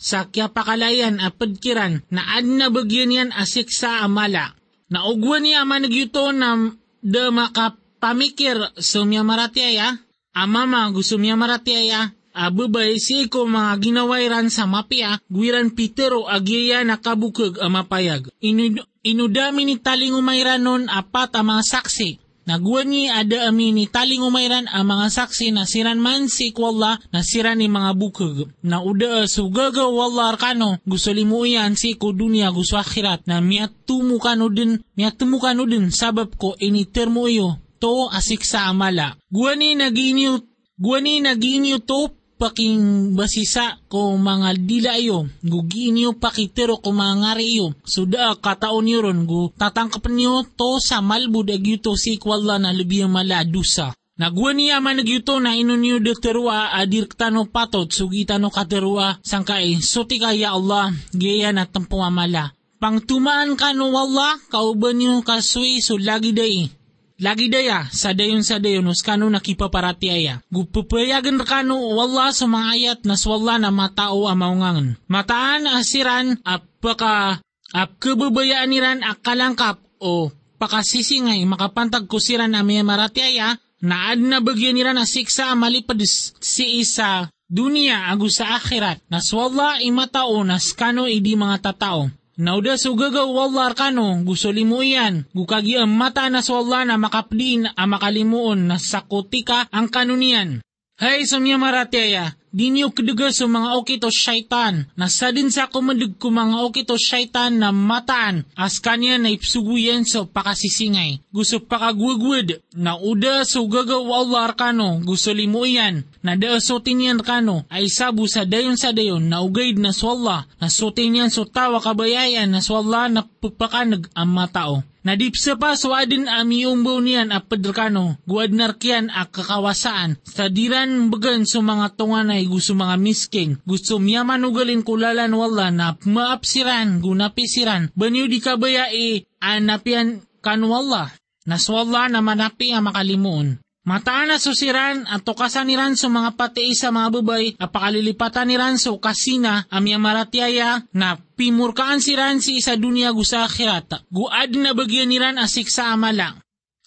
Sa 0.00 0.32
kya 0.32 0.48
pakalayan 0.48 1.20
apadkiran 1.20 2.00
na 2.08 2.40
ad 2.40 2.48
na 2.48 2.72
bagyan 2.72 3.12
yan 3.12 3.30
asik 3.36 3.68
sa 3.68 4.00
amala. 4.00 4.56
Naugwan 4.88 5.44
niya 5.44 5.68
managyuto 5.68 6.32
na 6.32 6.72
da 7.04 7.28
makapamikir 7.28 8.56
sumya 8.80 9.20
maratiaya. 9.20 10.00
Amama 10.34 10.90
gusto 10.94 11.18
niya 11.18 11.34
maratiaya 11.34 12.14
Abubay 12.30 12.94
si 13.02 13.26
ko 13.26 13.42
mga 13.42 13.74
ginawairan 13.82 14.54
sa 14.54 14.62
mapia, 14.62 15.18
guiran 15.26 15.74
Pitero 15.74 16.30
agiya 16.30 16.86
nakabukag 16.86 17.58
ang 17.58 17.74
mapayag. 17.74 18.30
Inu, 18.38 18.78
inudami 19.02 19.66
ni 19.66 19.82
taling 19.82 20.14
umayranon 20.14 20.86
apat 20.86 21.34
ang 21.34 21.50
mga 21.50 21.62
saksi. 21.66 22.10
Naguan 22.46 22.90
ni 22.90 23.06
ada 23.06 23.46
ami 23.46 23.70
ni 23.70 23.86
taling 23.86 24.24
umayran 24.24 24.66
ang 24.70 24.86
mga 24.88 25.06
saksi 25.12 25.54
na 25.54 25.68
siran 25.68 26.02
man 26.02 26.26
si 26.26 26.50
kwalla 26.50 26.98
na 27.14 27.20
siran 27.22 27.62
ni 27.62 27.70
mga 27.70 27.94
bukag. 27.94 28.48
Na 28.64 28.80
uda 28.80 29.26
sugaga 29.30 29.86
wala 29.86 30.34
arkano 30.34 30.82
gusto 30.82 31.14
limuyan 31.14 31.78
si 31.78 31.94
ko 31.94 32.10
dunia 32.10 32.50
gusto 32.50 32.74
akhirat 32.74 33.26
na 33.30 33.38
miyatumu 33.38 34.18
kano 34.18 34.50
din 34.50 34.82
miyatumu 34.98 35.38
kano 35.38 35.62
din 35.62 35.94
sabab 35.94 36.34
ko 36.34 36.58
ini 36.58 36.88
termo 36.90 37.30
iyo 37.30 37.54
to 37.80 38.12
asik 38.12 38.44
sa 38.44 38.68
amala. 38.68 39.16
Guani 39.32 39.74
naginyo 39.74 40.44
Guani 40.80 41.20
naginyo 41.20 41.84
to 41.84 42.08
paking 42.40 43.12
basisa 43.12 43.76
ko 43.92 44.16
mga 44.16 44.56
dilayo, 44.64 45.28
gugi 45.44 45.92
niyo 45.92 46.16
pakitero 46.16 46.80
ko 46.80 46.88
mga 46.96 47.14
ngariyo, 47.20 47.76
suda 47.84 48.32
kataon 48.40 48.88
niyo 48.88 49.04
ron, 49.04 49.28
gu 49.28 49.52
tatangkap 49.60 50.08
niyo 50.08 50.48
to 50.56 50.80
sa 50.80 51.04
malbud 51.04 51.52
agyuto 51.52 51.92
si 52.00 52.16
kwalla 52.16 52.56
na 52.56 52.72
lubiya 52.72 53.12
maladusa. 53.12 53.92
Nagwa 54.16 54.56
niya 54.56 54.80
man 54.80 55.00
nagyuto 55.00 55.36
na 55.36 55.52
inunyo 55.52 56.00
de 56.00 56.16
terwa 56.16 56.72
adirktano 56.72 57.44
patot 57.48 57.92
sugitano 57.92 58.48
katerwa 58.48 59.20
sangkay 59.20 59.80
suti 59.84 60.16
kaya 60.16 60.56
Allah 60.56 60.92
gaya 61.12 61.52
na 61.52 61.68
tampo 61.68 62.00
amala. 62.00 62.56
Pangtumaan 62.80 63.52
ka 63.60 63.76
no 63.76 63.92
wala 63.92 64.40
kauban 64.48 64.96
niyo 64.96 65.20
kasui 65.20 65.84
so 65.84 66.00
lagi 66.00 66.32
day 66.32 66.79
Lagi 67.20 67.52
daya, 67.52 67.84
sa 67.92 68.16
dayon 68.16 68.40
sa 68.40 68.56
dayon, 68.56 68.88
kano 69.04 69.28
nakipaparati 69.28 70.08
aya. 70.08 70.40
Gupupayagan 70.48 71.36
kano 71.44 71.76
wala 71.92 72.32
sa 72.32 72.48
mga 72.48 72.66
ayat 72.72 73.00
na 73.04 73.12
swalla 73.20 73.60
na 73.60 73.68
matao 73.68 74.24
ang 74.24 74.40
maungangan. 74.40 74.96
Mataan 75.04 75.68
asiran 75.68 76.40
apaka 76.40 77.44
ap 77.76 77.90
kebabayaan 78.00 78.72
niran 78.72 79.00
akalangkap 79.04 79.84
o 80.00 80.32
pakasisingay 80.56 81.44
makapantag 81.44 82.08
kusiran 82.08 82.56
na 82.56 82.64
may 82.64 82.80
marati 82.80 83.20
aya 83.20 83.60
na 83.84 84.16
ad 84.16 84.20
na 84.24 84.40
bagyan 84.40 84.80
niran 84.80 84.96
na 84.96 85.04
siksa 85.04 85.52
malipad 85.52 86.00
si 86.40 86.80
isa 86.80 87.28
dunia 87.52 88.08
agu 88.08 88.32
sa 88.32 88.56
akhirat 88.56 89.04
na 89.12 89.20
swalla 89.20 89.76
imatao 89.84 90.40
na 90.40 90.56
skano 90.56 91.04
idi 91.04 91.36
mga 91.36 91.68
tatao. 91.68 92.08
Nauda 92.40 92.80
sugagaw 92.80 93.28
wallah 93.28 93.68
arkano, 93.68 94.16
gusto 94.24 94.48
limo 94.48 94.80
iyan. 94.80 95.28
Gukagi 95.36 95.76
ang 95.76 95.92
mata 95.92 96.24
na 96.32 96.40
sa 96.40 96.56
wallah 96.56 96.88
na 96.88 96.96
makapdin 96.96 97.68
ang 97.68 97.88
makalimuon. 97.92 98.64
Na 98.64 98.80
sakutika 98.80 99.68
ang 99.68 99.92
kanunian. 99.92 100.64
Hay 101.00 101.24
sumya 101.24 101.56
maratyaya, 101.56 102.36
di 102.52 102.68
niyo 102.68 102.92
kaduga 102.92 103.32
sa 103.32 103.48
mga 103.48 103.72
okito 103.80 104.12
syaitan, 104.12 104.84
na 105.00 105.08
sa 105.08 105.32
din 105.32 105.48
sa 105.48 105.64
kumadag 105.72 106.20
ko 106.20 106.28
mga 106.28 106.60
okito 106.60 106.92
syaitan 107.00 107.56
na 107.56 107.72
mataan, 107.72 108.44
as 108.52 108.84
kanya 108.84 109.16
na 109.16 109.32
ipsuguyan 109.32 110.04
sa 110.04 110.28
pakasisingay. 110.28 111.24
Gusto 111.32 111.64
pakagwagwad, 111.64 112.60
na 112.76 113.00
uda 113.00 113.48
sa 113.48 113.64
gagaw 113.64 114.12
Allah 114.12 114.52
arkano, 114.52 115.00
gusto 115.00 115.32
limo 115.32 115.64
iyan, 115.64 116.04
na 116.20 116.36
daasotin 116.36 117.04
yan 117.04 117.20
kano 117.24 117.64
ay 117.72 117.88
sabu 117.88 118.28
sa 118.28 118.44
dayon 118.44 118.76
sa 118.76 118.92
dayon 118.92 119.28
na 119.28 119.40
ugaid 119.40 119.80
na 119.80 119.92
swalla 119.96 120.44
na 120.60 120.68
sotin 120.68 121.16
yan 121.16 121.30
so 121.32 121.48
tawa 121.48 121.80
kabayayan 121.80 122.52
na 122.52 122.60
swalla 122.60 123.08
na 123.08 123.24
pagpakanag 123.24 124.12
ang 124.12 124.30
matao. 124.30 124.84
Nadipsa 125.00 125.56
pa 125.56 125.80
so 125.80 125.96
adin 125.96 126.28
ami 126.28 126.68
umbaw 126.68 127.00
niyan 127.00 127.32
a 127.32 127.40
pedrekano, 127.40 128.20
guad 128.28 128.52
narkian 128.52 129.08
a 129.08 129.24
kakawasaan, 129.24 130.20
sa 130.28 130.52
diran 130.52 131.08
bagan 131.08 131.48
so 131.48 131.64
mga 131.64 131.96
tunganay 131.96 132.44
gusto 132.44 132.76
mga 132.76 133.00
misking, 133.00 133.56
gusto 133.64 133.96
miyaman 133.96 134.44
ugalin 134.44 134.84
kulalan 134.84 135.32
wala 135.32 135.72
na 135.72 135.96
maapsiran, 136.04 137.00
gunapisiran, 137.00 137.88
banyo 137.96 138.28
di 138.28 138.44
kabaya 138.44 138.92
e 138.92 139.24
anapian 139.40 140.20
kanwala, 140.44 141.16
naswala 141.48 142.12
na 142.12 142.20
manapi 142.20 142.76
ang 142.76 142.92
makalimuon. 142.92 143.56
Mataan 143.80 144.28
na 144.28 144.36
susiran 144.36 145.08
at 145.08 145.24
tukasan 145.24 145.64
ni 145.64 145.72
Ranso 145.72 146.12
mga 146.12 146.36
pati 146.36 146.76
sa 146.76 146.92
mga 146.92 147.08
babay 147.16 147.56
apakalilipatan 147.56 148.52
ni 148.52 148.60
Ranso 148.60 149.00
kasina 149.00 149.64
amya 149.72 149.96
maratiaya 149.96 150.84
na 150.92 151.16
pimurkaan 151.16 152.04
si 152.04 152.12
Ransi 152.12 152.60
sa 152.60 152.76
dunia 152.76 153.08
gusa 153.16 153.48
akhirat. 153.48 154.04
Guad 154.12 154.52
na 154.60 154.76
bagyan 154.76 155.08
ni 155.08 155.16
asik 155.16 155.72
sa 155.72 155.96
amala. 155.96 156.36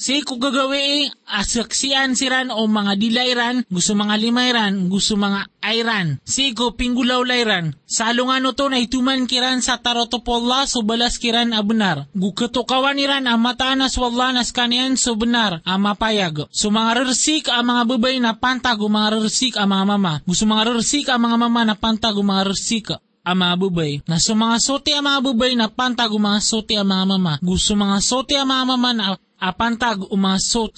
Si 0.04 0.20
ko 0.20 0.36
gagawi 0.36 1.08
asaksian 1.32 2.20
siran 2.20 2.52
o 2.52 2.68
mga 2.68 3.00
dilayran, 3.00 3.64
gusto 3.72 3.96
mga 3.96 4.20
limayran, 4.20 4.92
gusto 4.92 5.16
mga 5.16 5.48
ayran. 5.64 6.20
Si 6.28 6.52
ko 6.52 6.76
pinggulaw 6.76 7.24
nga 7.24 8.38
no 8.44 8.52
to 8.52 8.68
na 8.68 8.84
ituman 8.84 9.24
kiran 9.32 9.64
sa 9.64 9.80
tarotopolla 9.80 10.68
so 10.68 10.84
balas 10.84 11.16
kiran 11.16 11.56
abenar. 11.56 12.12
Gukatukawan 12.20 13.00
niran 13.00 13.32
ang 13.32 13.40
mataanas 13.40 13.96
wala 13.96 14.36
nas 14.36 14.52
kanian 14.52 15.00
so 15.00 15.16
benar 15.16 15.64
ang 15.64 15.88
mapayag. 15.88 16.52
So 16.52 16.68
mga 16.68 17.08
rersik 17.08 17.48
ang 17.48 17.72
mga 17.72 17.96
babay 17.96 18.20
na 18.20 18.36
pantag 18.36 18.84
o 18.84 18.92
mga 18.92 19.24
rersik 19.24 19.56
ang 19.56 19.72
mga 19.72 19.88
mama. 19.88 20.14
Gusto 20.28 20.44
mga 20.44 20.68
rersik 20.68 21.08
ang 21.08 21.24
mga 21.24 21.38
mama 21.48 21.64
na 21.64 21.80
pantag 21.80 22.20
o 22.20 22.28
mga 22.28 22.44
rersik 22.52 22.92
ang 23.24 23.40
mga 23.40 23.56
bubay. 23.56 24.04
Na 24.04 24.20
so 24.20 24.36
mga 24.36 24.60
sote 24.60 24.92
ang 24.92 25.08
mga 25.08 25.20
bubay 25.24 25.56
na 25.56 25.72
pantag 25.72 26.12
o 26.12 26.20
mga 26.20 26.44
sote 26.44 26.76
ang 26.76 26.92
mga 26.92 27.06
mama. 27.08 27.34
Gusto 27.40 27.72
mga 27.80 27.98
sote 28.04 28.36
ang 28.36 28.52
mga 28.52 28.64
mama 28.68 28.92
na 28.92 29.06
apantag 29.44 30.00
o 30.08 30.16
mga 30.16 30.40
so, 30.40 30.72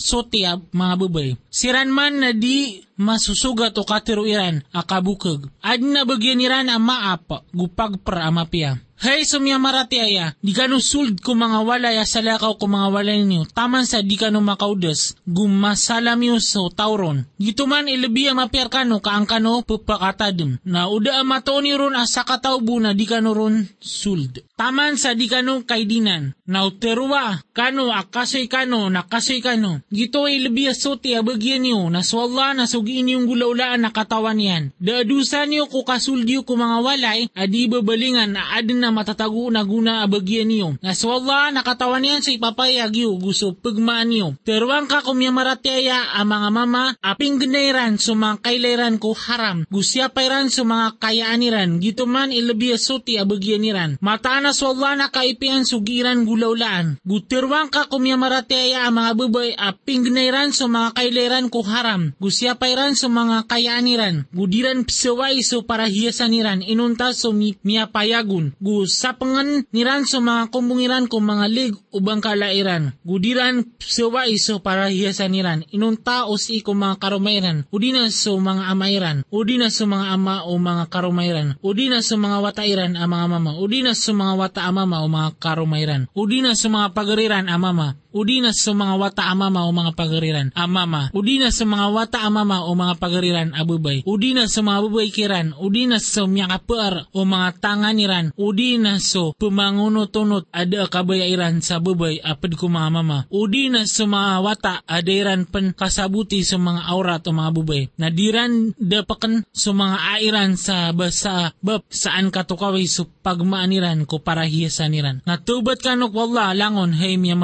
mga 0.74 0.96
bubay. 0.98 1.38
Siran 1.54 1.94
man 1.94 2.18
na 2.18 2.34
di 2.34 2.82
masusugat 2.98 3.78
o 3.78 3.86
katiruiran 3.86 4.66
akabukag. 4.74 5.46
Ad 5.62 5.86
na 5.86 6.02
bagyan 6.02 6.42
niran 6.42 6.74
ang 6.74 6.82
maap, 6.82 7.46
gupagpra 7.54 8.26
amapia. 8.26 8.85
Hey, 8.96 9.28
sumya 9.28 9.60
marati 9.60 10.00
aya, 10.00 10.40
di 10.40 10.56
ka 10.56 10.72
no 10.72 10.80
suld 10.80 11.20
ko 11.20 11.36
mga 11.36 11.68
walaya 11.68 12.08
sa 12.08 12.24
lakaw 12.24 12.56
ko 12.56 12.72
mga 12.72 12.96
walay 12.96 13.28
niyo, 13.28 13.44
taman 13.44 13.84
sa 13.84 14.00
di 14.00 14.16
ka 14.16 14.32
no 14.32 14.40
makaudas, 14.40 15.20
gumasalam 15.28 16.16
yo 16.24 16.40
so 16.40 16.72
tauron. 16.72 17.28
Gito 17.36 17.68
man 17.68 17.92
ilabi 17.92 18.32
ang 18.32 18.40
mapiar 18.40 18.72
kano, 18.72 19.04
kaang 19.04 19.28
kano 19.28 19.68
pupakatadum, 19.68 20.64
na 20.64 20.88
uda 20.88 21.20
ang 21.20 21.28
matoon 21.28 21.68
ron 21.76 22.00
asa 22.00 22.24
kataubo 22.24 22.80
na 22.80 22.96
di 22.96 23.04
ka 23.04 23.20
no 23.20 23.36
ron 23.36 23.68
suld. 23.84 24.48
Taman 24.56 24.96
sa 24.96 25.12
di 25.12 25.28
ka 25.28 25.44
no 25.44 25.68
kaidinan, 25.68 26.32
na 26.48 26.64
uterwa, 26.64 27.44
kano 27.52 27.92
akasoy 27.92 28.48
kano, 28.48 28.88
nakasoy 28.88 29.44
kano. 29.44 29.84
Gito 29.92 30.24
ay 30.24 30.40
ilabi 30.40 30.72
asote 30.72 31.12
abagyan 31.20 31.68
niyo, 31.68 31.92
na 31.92 32.00
swalla 32.00 32.56
na 32.56 32.64
sugiin 32.64 33.12
yung 33.12 33.28
gulaulaan 33.28 33.84
na 33.84 33.92
katawan 33.92 34.40
yan. 34.40 34.72
Daadusan 34.80 35.52
niyo 35.52 35.68
ko 35.68 35.84
ko 35.84 36.54
mga 36.56 36.78
walay, 36.80 37.28
adi 37.36 37.68
babalingan 37.68 38.40
na 38.40 38.56
adin 38.56 38.85
na 38.86 38.94
matatago 38.94 39.50
na 39.50 39.66
guna 39.66 40.06
abagyan 40.06 40.46
niyo. 40.46 40.70
Nga 40.78 40.94
swalla 40.94 41.50
nakatawan 41.50 42.06
niyan 42.06 42.22
sa 42.22 42.30
ipapayag 42.30 42.94
yu 42.94 43.18
gusto 43.18 43.58
pagmaan 43.58 44.14
niyo. 44.14 44.28
Pero 44.46 44.70
ang 44.70 44.86
kakumya 44.86 45.34
maratiaya 45.34 46.14
ang 46.14 46.30
mga 46.30 46.50
mama 46.54 46.84
aping 47.02 47.42
ginairan 47.42 47.98
sa 47.98 48.14
mga 48.14 48.46
kailayran 48.46 49.02
ko 49.02 49.18
haram. 49.18 49.66
Gusya 49.74 50.14
pairan 50.14 50.54
sa 50.54 50.62
mga 50.62 51.02
kayaaniran. 51.02 51.82
Gito 51.82 52.06
man 52.06 52.30
ilabi 52.30 52.78
suti 52.78 53.18
abagyan 53.18 53.66
niran. 53.66 53.92
Mataan 54.04 54.46
na 54.46 54.52
swalla 54.54 54.94
na 54.94 55.08
kaipian 55.10 55.66
sugiran 55.66 56.28
gulaulaan. 56.28 57.02
Gutirwang 57.02 57.72
ka 57.72 57.90
kumya 57.90 58.20
maratiaya 58.20 58.86
ang 58.86 59.00
mga 59.00 59.12
babay 59.16 59.50
aping 59.56 60.12
ginairan 60.12 60.52
sa 60.52 60.68
mga 60.68 60.94
kailayran 60.94 61.48
ko 61.48 61.64
haram. 61.64 62.14
Gusya 62.20 62.60
pairan 62.60 62.94
sa 63.00 63.08
mga 63.08 63.48
kayaaniran. 63.48 64.28
Gudiran 64.36 64.84
psaway 64.84 65.40
so 65.40 65.64
para 65.64 65.88
hiyasaniran. 65.88 66.60
Inunta 66.60 67.16
so 67.16 67.32
mi, 67.32 67.56
miyapayagun. 67.64 68.52
Gu 68.60 68.75
sapangan 68.84 69.64
niran 69.72 70.04
sa 70.04 70.20
mga 70.20 70.52
kumbungiran 70.52 71.08
ko 71.08 71.24
mga 71.24 71.48
lig 71.48 71.74
ubang 71.96 72.20
kalairan. 72.20 73.00
Gudiran 73.08 73.64
sewa 73.80 74.28
iso 74.28 74.60
para 74.60 74.92
hiyasan 74.92 75.32
niran. 75.32 75.64
Inunta 75.72 76.28
o 76.28 76.36
si 76.36 76.60
mga 76.60 77.00
karumairan. 77.00 77.64
Udina 77.72 78.12
so 78.12 78.36
mga 78.36 78.68
amairan. 78.68 79.24
Udina 79.32 79.72
so 79.72 79.88
mga 79.88 80.12
ama 80.12 80.44
o 80.44 80.60
mga 80.60 80.92
karumairan. 80.92 81.56
Udina 81.64 82.04
so 82.04 82.20
mga 82.20 82.44
watairan 82.44 83.00
ang 83.00 83.08
mga 83.08 83.26
mama. 83.32 83.52
Udina 83.56 83.96
so 83.96 84.12
mga 84.12 84.36
wata 84.36 84.68
amama 84.68 85.00
o 85.00 85.08
mga 85.08 85.40
karumairan. 85.40 86.12
Udina 86.12 86.52
so 86.60 86.68
mga 86.68 86.92
pagariran 86.92 87.48
amama. 87.48 87.96
Udina 88.16 88.56
sa 88.56 88.72
mga 88.72 88.96
wata 88.96 89.28
amama 89.28 89.68
o 89.68 89.76
mga 89.76 89.92
pagariran 89.92 90.48
amama. 90.56 91.12
Udina 91.12 91.52
sa 91.52 91.68
mga 91.68 91.92
wata 91.92 92.24
amama 92.24 92.64
o 92.64 92.72
mga 92.72 92.96
pagariran 92.96 93.52
abubay. 93.52 94.08
Udina 94.08 94.48
sa 94.48 94.64
mga 94.64 94.88
bubay 94.88 95.12
kiran. 95.12 95.52
Udina 95.60 96.00
sa 96.00 96.24
mga 96.24 96.48
kapuar 96.48 97.12
o 97.12 97.28
mga 97.28 97.60
tanganiran. 97.60 98.32
Udina 98.40 99.04
so 99.04 99.36
pumangunot-unot 99.36 100.48
ada 100.56 100.88
kabayairan 100.88 101.60
sa 101.60 101.84
bubay 101.84 102.24
apad 102.24 102.56
ko 102.56 102.72
mga 102.72 102.88
mama. 102.88 103.28
Udina 103.28 103.84
sa 103.84 104.08
mga 104.08 104.32
wata 104.40 104.74
adairan 104.88 105.44
pen 105.44 105.76
kasabuti 105.76 106.40
sa 106.48 106.56
mga 106.56 106.88
aurat 106.88 107.20
o 107.28 107.36
mga 107.36 107.52
bubay. 107.52 107.92
Nadiran 108.00 108.72
dapakan 108.80 109.44
sa 109.52 109.76
mga 109.76 110.24
airan 110.24 110.56
sa 110.56 110.96
basa 110.96 111.52
bab 111.60 111.84
saan 111.92 112.32
katukaway 112.32 112.88
so 112.88 113.12
pagmaaniran 113.20 114.08
ko 114.08 114.24
para 114.24 114.48
hiyasaniran. 114.48 115.20
Natubat 115.28 115.84
kanok 115.84 116.16
wala 116.16 116.56
langon 116.56 116.96
hay 116.96 117.20
miya 117.20 117.36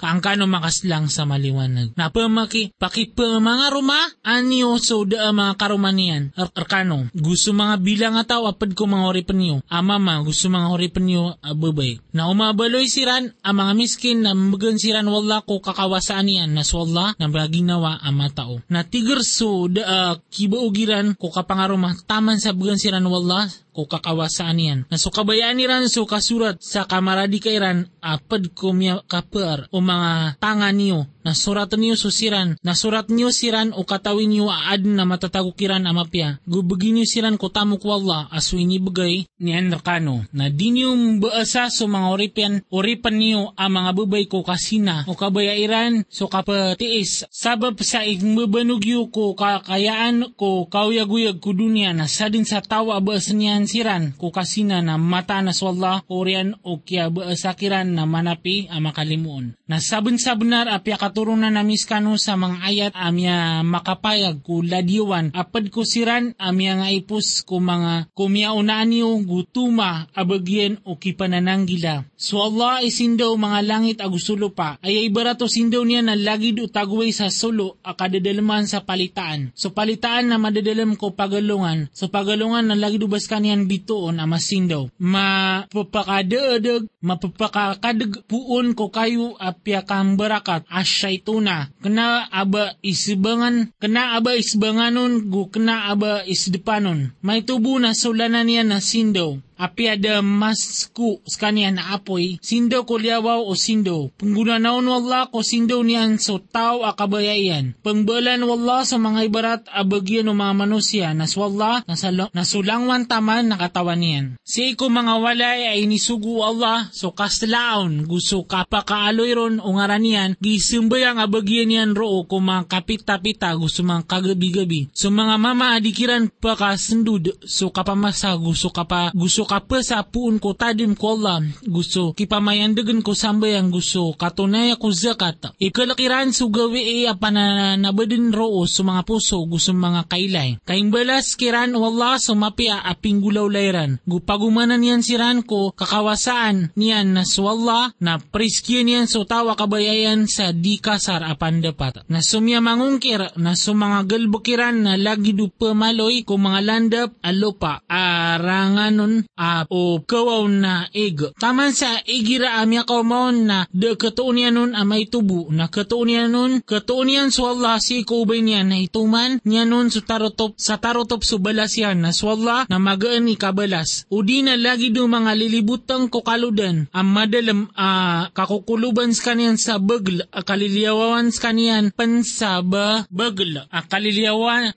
maratiaya 0.00 0.08
kaang 0.10 0.24
kano 0.24 0.48
makaslang 0.48 1.06
sa 1.12 1.28
maliwanag. 1.28 1.92
Napamaki, 1.96 2.72
pakipa 2.80 3.38
mga 3.38 3.68
ruma, 3.72 4.00
anyo 4.24 4.80
so 4.80 5.04
da 5.04 5.28
mga 5.32 5.60
karumanian, 5.60 6.32
ar 6.36 6.48
arkano. 6.56 7.12
Gusto 7.12 7.52
mga 7.52 7.76
bilang 7.84 8.16
nga 8.16 8.36
tao, 8.36 8.48
apad 8.48 8.72
ko 8.72 8.88
mga 8.88 9.04
horipan 9.06 9.38
niyo. 9.38 9.56
Amama, 9.68 10.24
gusto 10.24 10.48
mga 10.48 10.72
horipan 10.72 11.04
niyo, 11.04 11.36
ababay. 11.44 12.00
Na 12.16 12.32
umabaloy 12.32 12.88
siran, 12.88 13.32
ang 13.44 13.56
mga 13.60 13.72
miskin 13.76 14.24
na 14.24 14.32
magan 14.32 14.80
siran 14.80 15.08
wala 15.08 15.44
ko 15.44 15.60
kakawasaan 15.60 16.26
niyan, 16.26 16.50
nas 16.56 16.72
wala 16.72 17.12
na 17.20 17.28
baginawa 17.28 18.00
ang 18.00 18.16
matao. 18.16 18.64
Na 18.72 18.82
tiger 18.82 19.20
so 19.20 19.68
da 19.68 19.82
uh, 19.84 20.14
kibaugiran 20.32 21.12
ko 21.16 21.28
kapangaruma, 21.28 21.92
taman 22.08 22.40
sa 22.40 22.56
bagan 22.56 22.80
siran 22.80 23.06
wala, 23.06 23.46
ko 23.70 23.86
kakawasaan 23.86 24.58
yan. 24.58 24.78
Nasukabayaan 24.90 25.56
ni 25.56 25.64
ran 25.66 25.86
so 25.86 26.06
kasurat 26.06 26.58
sa 26.60 26.84
kamaradi 26.84 27.38
kairan 27.40 27.88
apad 28.02 28.52
ko 28.52 28.74
miya 28.74 29.02
kapar 29.06 29.70
o 29.70 29.78
mga 29.78 30.36
tangan 30.40 30.74
niyo 30.74 31.06
na 31.20 31.36
surat 31.36 31.68
niyo 31.76 32.00
susiran, 32.00 32.56
na 32.64 32.72
surat 32.72 33.12
niyo 33.12 33.28
siran 33.28 33.76
o 33.76 33.84
katawin 33.84 34.32
niyo 34.32 34.48
aad 34.48 34.88
na 34.88 35.04
matatagukiran 35.04 35.84
amapya. 35.84 36.40
Gubagi 36.48 36.96
niyo 36.96 37.04
siran 37.04 37.36
ko 37.36 37.52
tamuk 37.52 37.84
wala 37.84 38.28
aswi 38.32 38.64
ni 38.64 38.80
bagay 38.80 39.28
ni 39.40 39.50
Enrkano. 39.52 40.24
Na 40.32 40.48
di 40.48 40.72
niyo 40.72 40.96
baasa 41.20 41.68
so 41.68 41.84
mga 41.84 42.08
oripan, 42.08 42.52
oripan 42.72 43.16
niyo 43.20 43.52
ang 43.56 43.72
mga 43.76 43.90
babay 43.92 44.24
ko 44.26 44.40
kasina 44.40 45.04
o 45.04 45.12
kabayairan 45.12 46.08
so 46.08 46.28
kapatiis. 46.28 47.28
Sabab 47.28 47.76
sa 47.84 48.04
igmabanugyo 48.04 49.12
ko 49.12 49.36
kakayaan 49.36 50.32
ko 50.40 50.72
kauyaguyag 50.72 51.36
ko 51.40 51.52
dunia 51.52 51.92
na 51.92 52.08
sadin 52.08 52.48
sa 52.48 52.64
tawa 52.64 52.96
baas 53.04 53.28
niyan 53.28 53.59
siran 53.64 54.12
ko 54.14 54.30
kasina 54.30 54.84
na 54.84 55.00
mata 55.00 55.40
na 55.40 55.56
swalla 55.56 56.04
orian 56.12 56.54
o 56.62 56.80
kya 56.84 57.08
baasakiran 57.08 57.88
na 57.88 58.04
manapi 58.04 58.68
ang 58.68 58.84
makalimuon. 58.86 59.56
Na 59.64 59.80
sabon 59.80 60.20
sa 60.20 60.36
benar 60.36 60.68
apya 60.68 61.00
katurunan 61.00 61.50
na 61.50 61.64
miskano 61.64 62.14
sa 62.20 62.36
mga 62.36 62.56
ayat 62.60 62.92
amya 62.94 63.64
makapayag 63.64 64.44
ko 64.44 64.60
ladiwan 64.60 65.32
apad 65.32 65.72
ko 65.72 65.82
siran 65.82 66.36
amya 66.36 66.80
nga 66.80 66.88
ipus 66.92 67.42
ko 67.42 67.58
mga 67.58 68.12
kumya 68.12 68.52
unaan 68.52 68.90
niyo 68.90 69.14
gutuma 69.22 70.10
abagyen 70.12 70.82
o 70.84 70.98
kipanananggila. 70.98 72.04
So 72.18 72.42
Allah 72.42 72.82
isindaw 72.84 73.32
mga 73.38 73.60
langit 73.64 73.98
agusulo 74.02 74.52
pa 74.52 74.76
ay 74.82 75.08
barato 75.08 75.46
sindaw 75.46 75.86
niya 75.86 76.02
na 76.04 76.18
lagid 76.18 76.60
utagway 76.60 77.14
sa 77.14 77.30
sulo 77.30 77.78
akadadalaman 77.86 78.66
sa 78.66 78.82
palitaan. 78.84 79.54
So 79.54 79.72
palitaan 79.72 80.28
na 80.28 80.36
madadalam 80.36 80.98
ko 80.98 81.14
pagalungan. 81.14 81.88
So 81.94 82.10
pagalungan 82.10 82.68
na 82.68 82.76
lagid 82.76 83.06
ubas 83.06 83.30
kaniyan 83.50 83.66
bituon 83.66 84.22
ama 84.22 84.38
sindaw. 84.38 84.86
Mapapakadadag, 85.02 86.86
mapapakakadag 87.02 88.22
puon 88.30 88.78
ko 88.78 88.94
kayo 88.94 89.34
apya 89.42 89.82
kang 89.82 90.14
barakat 90.14 90.62
asyay 90.70 91.18
tuna. 91.18 91.66
Kena 91.82 92.30
aba 92.30 92.78
isbangan, 92.86 93.74
kena 93.82 94.14
aba 94.14 94.38
isbanganon 94.38 95.26
gu 95.26 95.50
kena 95.50 95.90
aba 95.90 96.22
isdepanon. 96.22 97.10
May 97.26 97.42
tubo 97.42 97.74
na 97.82 97.90
sulanan 97.90 98.46
niya 98.46 98.62
na 98.62 98.78
sindaw 98.78 99.34
apiada 99.60 100.24
masku 100.24 101.20
skanian 101.28 101.76
na 101.76 101.92
apoy, 101.92 102.40
sindo 102.40 102.80
ko 102.88 102.96
liawaw 102.96 103.44
o 103.44 103.52
sindo. 103.52 104.08
Panggunanaon 104.16 104.88
wala 104.88 105.28
ko 105.28 105.44
sindo 105.44 105.84
niyan 105.84 106.16
so 106.16 106.40
tao 106.40 106.88
akabayayan. 106.88 107.76
Pangbalan 107.84 108.40
wala 108.48 108.88
sa 108.88 108.96
mga 108.96 109.20
ibarat 109.28 109.62
abagyan 109.68 110.32
o 110.32 110.34
mga 110.34 110.54
manusia, 110.56 111.12
nas 111.12 111.36
wala 111.36 111.84
nasulangwan 112.32 113.04
taman 113.04 113.52
nakatawan 113.52 114.00
niyan. 114.00 114.26
Si 114.40 114.72
ko 114.78 114.88
mga 114.88 115.20
walay 115.20 115.76
ay 115.76 115.84
nisugu 115.84 116.40
Allah 116.40 116.88
so 116.96 117.12
kaslaon 117.12 118.08
gusto 118.08 118.48
kapakaaloy 118.48 119.36
ron 119.36 119.54
o 119.60 119.76
ngaranian 119.76 120.40
gisumbayang 120.40 121.20
abagyan 121.20 121.68
niyan 121.68 121.92
ro 121.92 122.24
ko 122.24 122.40
mga 122.40 122.64
kapita-pita 122.70 123.52
gusto 123.60 123.84
mga 123.84 124.08
kagabi-gabi. 124.08 124.88
So 124.96 125.12
mga 125.12 125.36
mama 125.36 125.76
adikiran 125.76 126.32
pa 126.32 126.56
kasundud 126.56 127.44
so 127.44 127.68
kapamasa 127.68 128.32
gusto 128.38 128.72
kapa 128.72 129.12
gusto 129.12 129.49
ka 129.50 129.66
pa 129.66 129.82
sa 129.82 130.06
puun 130.06 130.38
ko 130.38 130.54
tadim 130.54 130.94
ko 130.94 131.18
Allah, 131.18 131.42
gusto 131.66 132.14
kipamayandagan 132.14 133.02
ko 133.02 133.18
sambay 133.18 133.58
ang 133.58 133.74
gusto 133.74 134.14
katunay 134.14 134.78
ko 134.78 134.94
zakat. 134.94 135.50
Ikalakiran 135.58 136.30
so 136.30 136.54
gawi 136.54 137.02
e 137.02 137.10
apananabadin 137.10 138.30
roo 138.30 138.62
sa 138.70 138.86
mga 138.86 139.02
puso 139.02 139.42
gusto 139.50 139.74
mga 139.74 140.06
kailay. 140.06 140.62
Kaing 140.62 140.94
balas 140.94 141.34
kiran 141.34 141.74
wala 141.74 142.22
sumapia 142.22 142.78
aping 142.78 143.18
gulaw 143.18 143.50
layran. 143.50 143.98
Gupagumanan 144.06 144.86
yan 144.86 145.02
siran 145.02 145.42
ko 145.42 145.74
kakawasaan 145.74 146.70
niyan 146.78 147.10
na 147.10 147.26
swalla 147.26 147.90
na 147.98 148.22
priskyan 148.22 148.86
niyan 148.86 149.10
so 149.10 149.26
tawa 149.26 149.58
kabayayan 149.58 150.30
sa 150.30 150.54
di 150.54 150.78
kasar 150.78 151.26
apan 151.26 151.58
dapat. 151.58 152.06
Na 152.06 152.22
sumya 152.22 152.62
mangungkir 152.62 153.34
na 153.34 153.58
sumanga 153.58 154.06
galbukiran 154.06 154.78
na 154.78 154.94
lagi 154.94 155.34
du 155.34 155.50
pamaloy 155.50 156.22
ko 156.22 156.38
mga 156.38 156.60
landap 156.62 157.10
alopa 157.24 157.82
aranganon 157.90 159.26
uh, 159.40 159.64
o 159.72 160.04
kawaw 160.04 160.44
na 160.52 160.92
ig. 160.92 161.32
Taman 161.40 161.72
sa 161.72 162.04
igira 162.04 162.60
amya 162.60 162.84
kaumaon 162.84 163.48
na 163.48 163.64
de 163.72 163.96
katuunian 163.96 164.52
nun 164.52 164.76
amay 164.76 165.08
tubo 165.08 165.48
na 165.48 165.72
katuunian 165.72 166.28
nun 166.28 166.60
katuunian 166.60 167.32
so 167.32 167.48
Allah 167.48 167.80
si 167.80 168.04
kubay 168.04 168.44
niya 168.44 168.60
na 168.60 168.76
ituman 168.76 169.40
niya 169.48 169.64
nun 169.64 169.88
sa 169.88 170.04
tarotop 170.04 170.52
sa 170.60 170.76
tarotop 170.76 171.24
so 171.24 171.40
balas 171.40 171.72
yan. 171.80 172.04
Na 172.04 172.12
swalla 172.12 172.68
na 172.68 172.76
magaan 172.76 173.24
ni 173.24 173.40
kabalas. 173.40 174.04
Udi 174.12 174.44
na 174.44 174.60
lagi 174.60 174.92
do 174.92 175.08
mga 175.08 175.32
lilibutang 175.36 176.12
ko 176.12 176.20
kaludan 176.20 176.92
ang 176.92 177.08
madalam 177.08 177.72
uh, 177.72 178.28
kakukuluban 178.36 179.16
sa 179.16 179.32
kaniyan 179.32 179.56
sa 179.56 179.80
bagl 179.80 180.28
uh, 180.28 180.44
kaliliyawawan 180.44 181.32
sa 181.32 181.48
kaniyan 181.50 181.90
pansa 181.94 182.60
ba 182.60 183.08
bagl. 183.08 183.64
Uh, 183.70 183.84
kaliliyawawan 183.88 184.74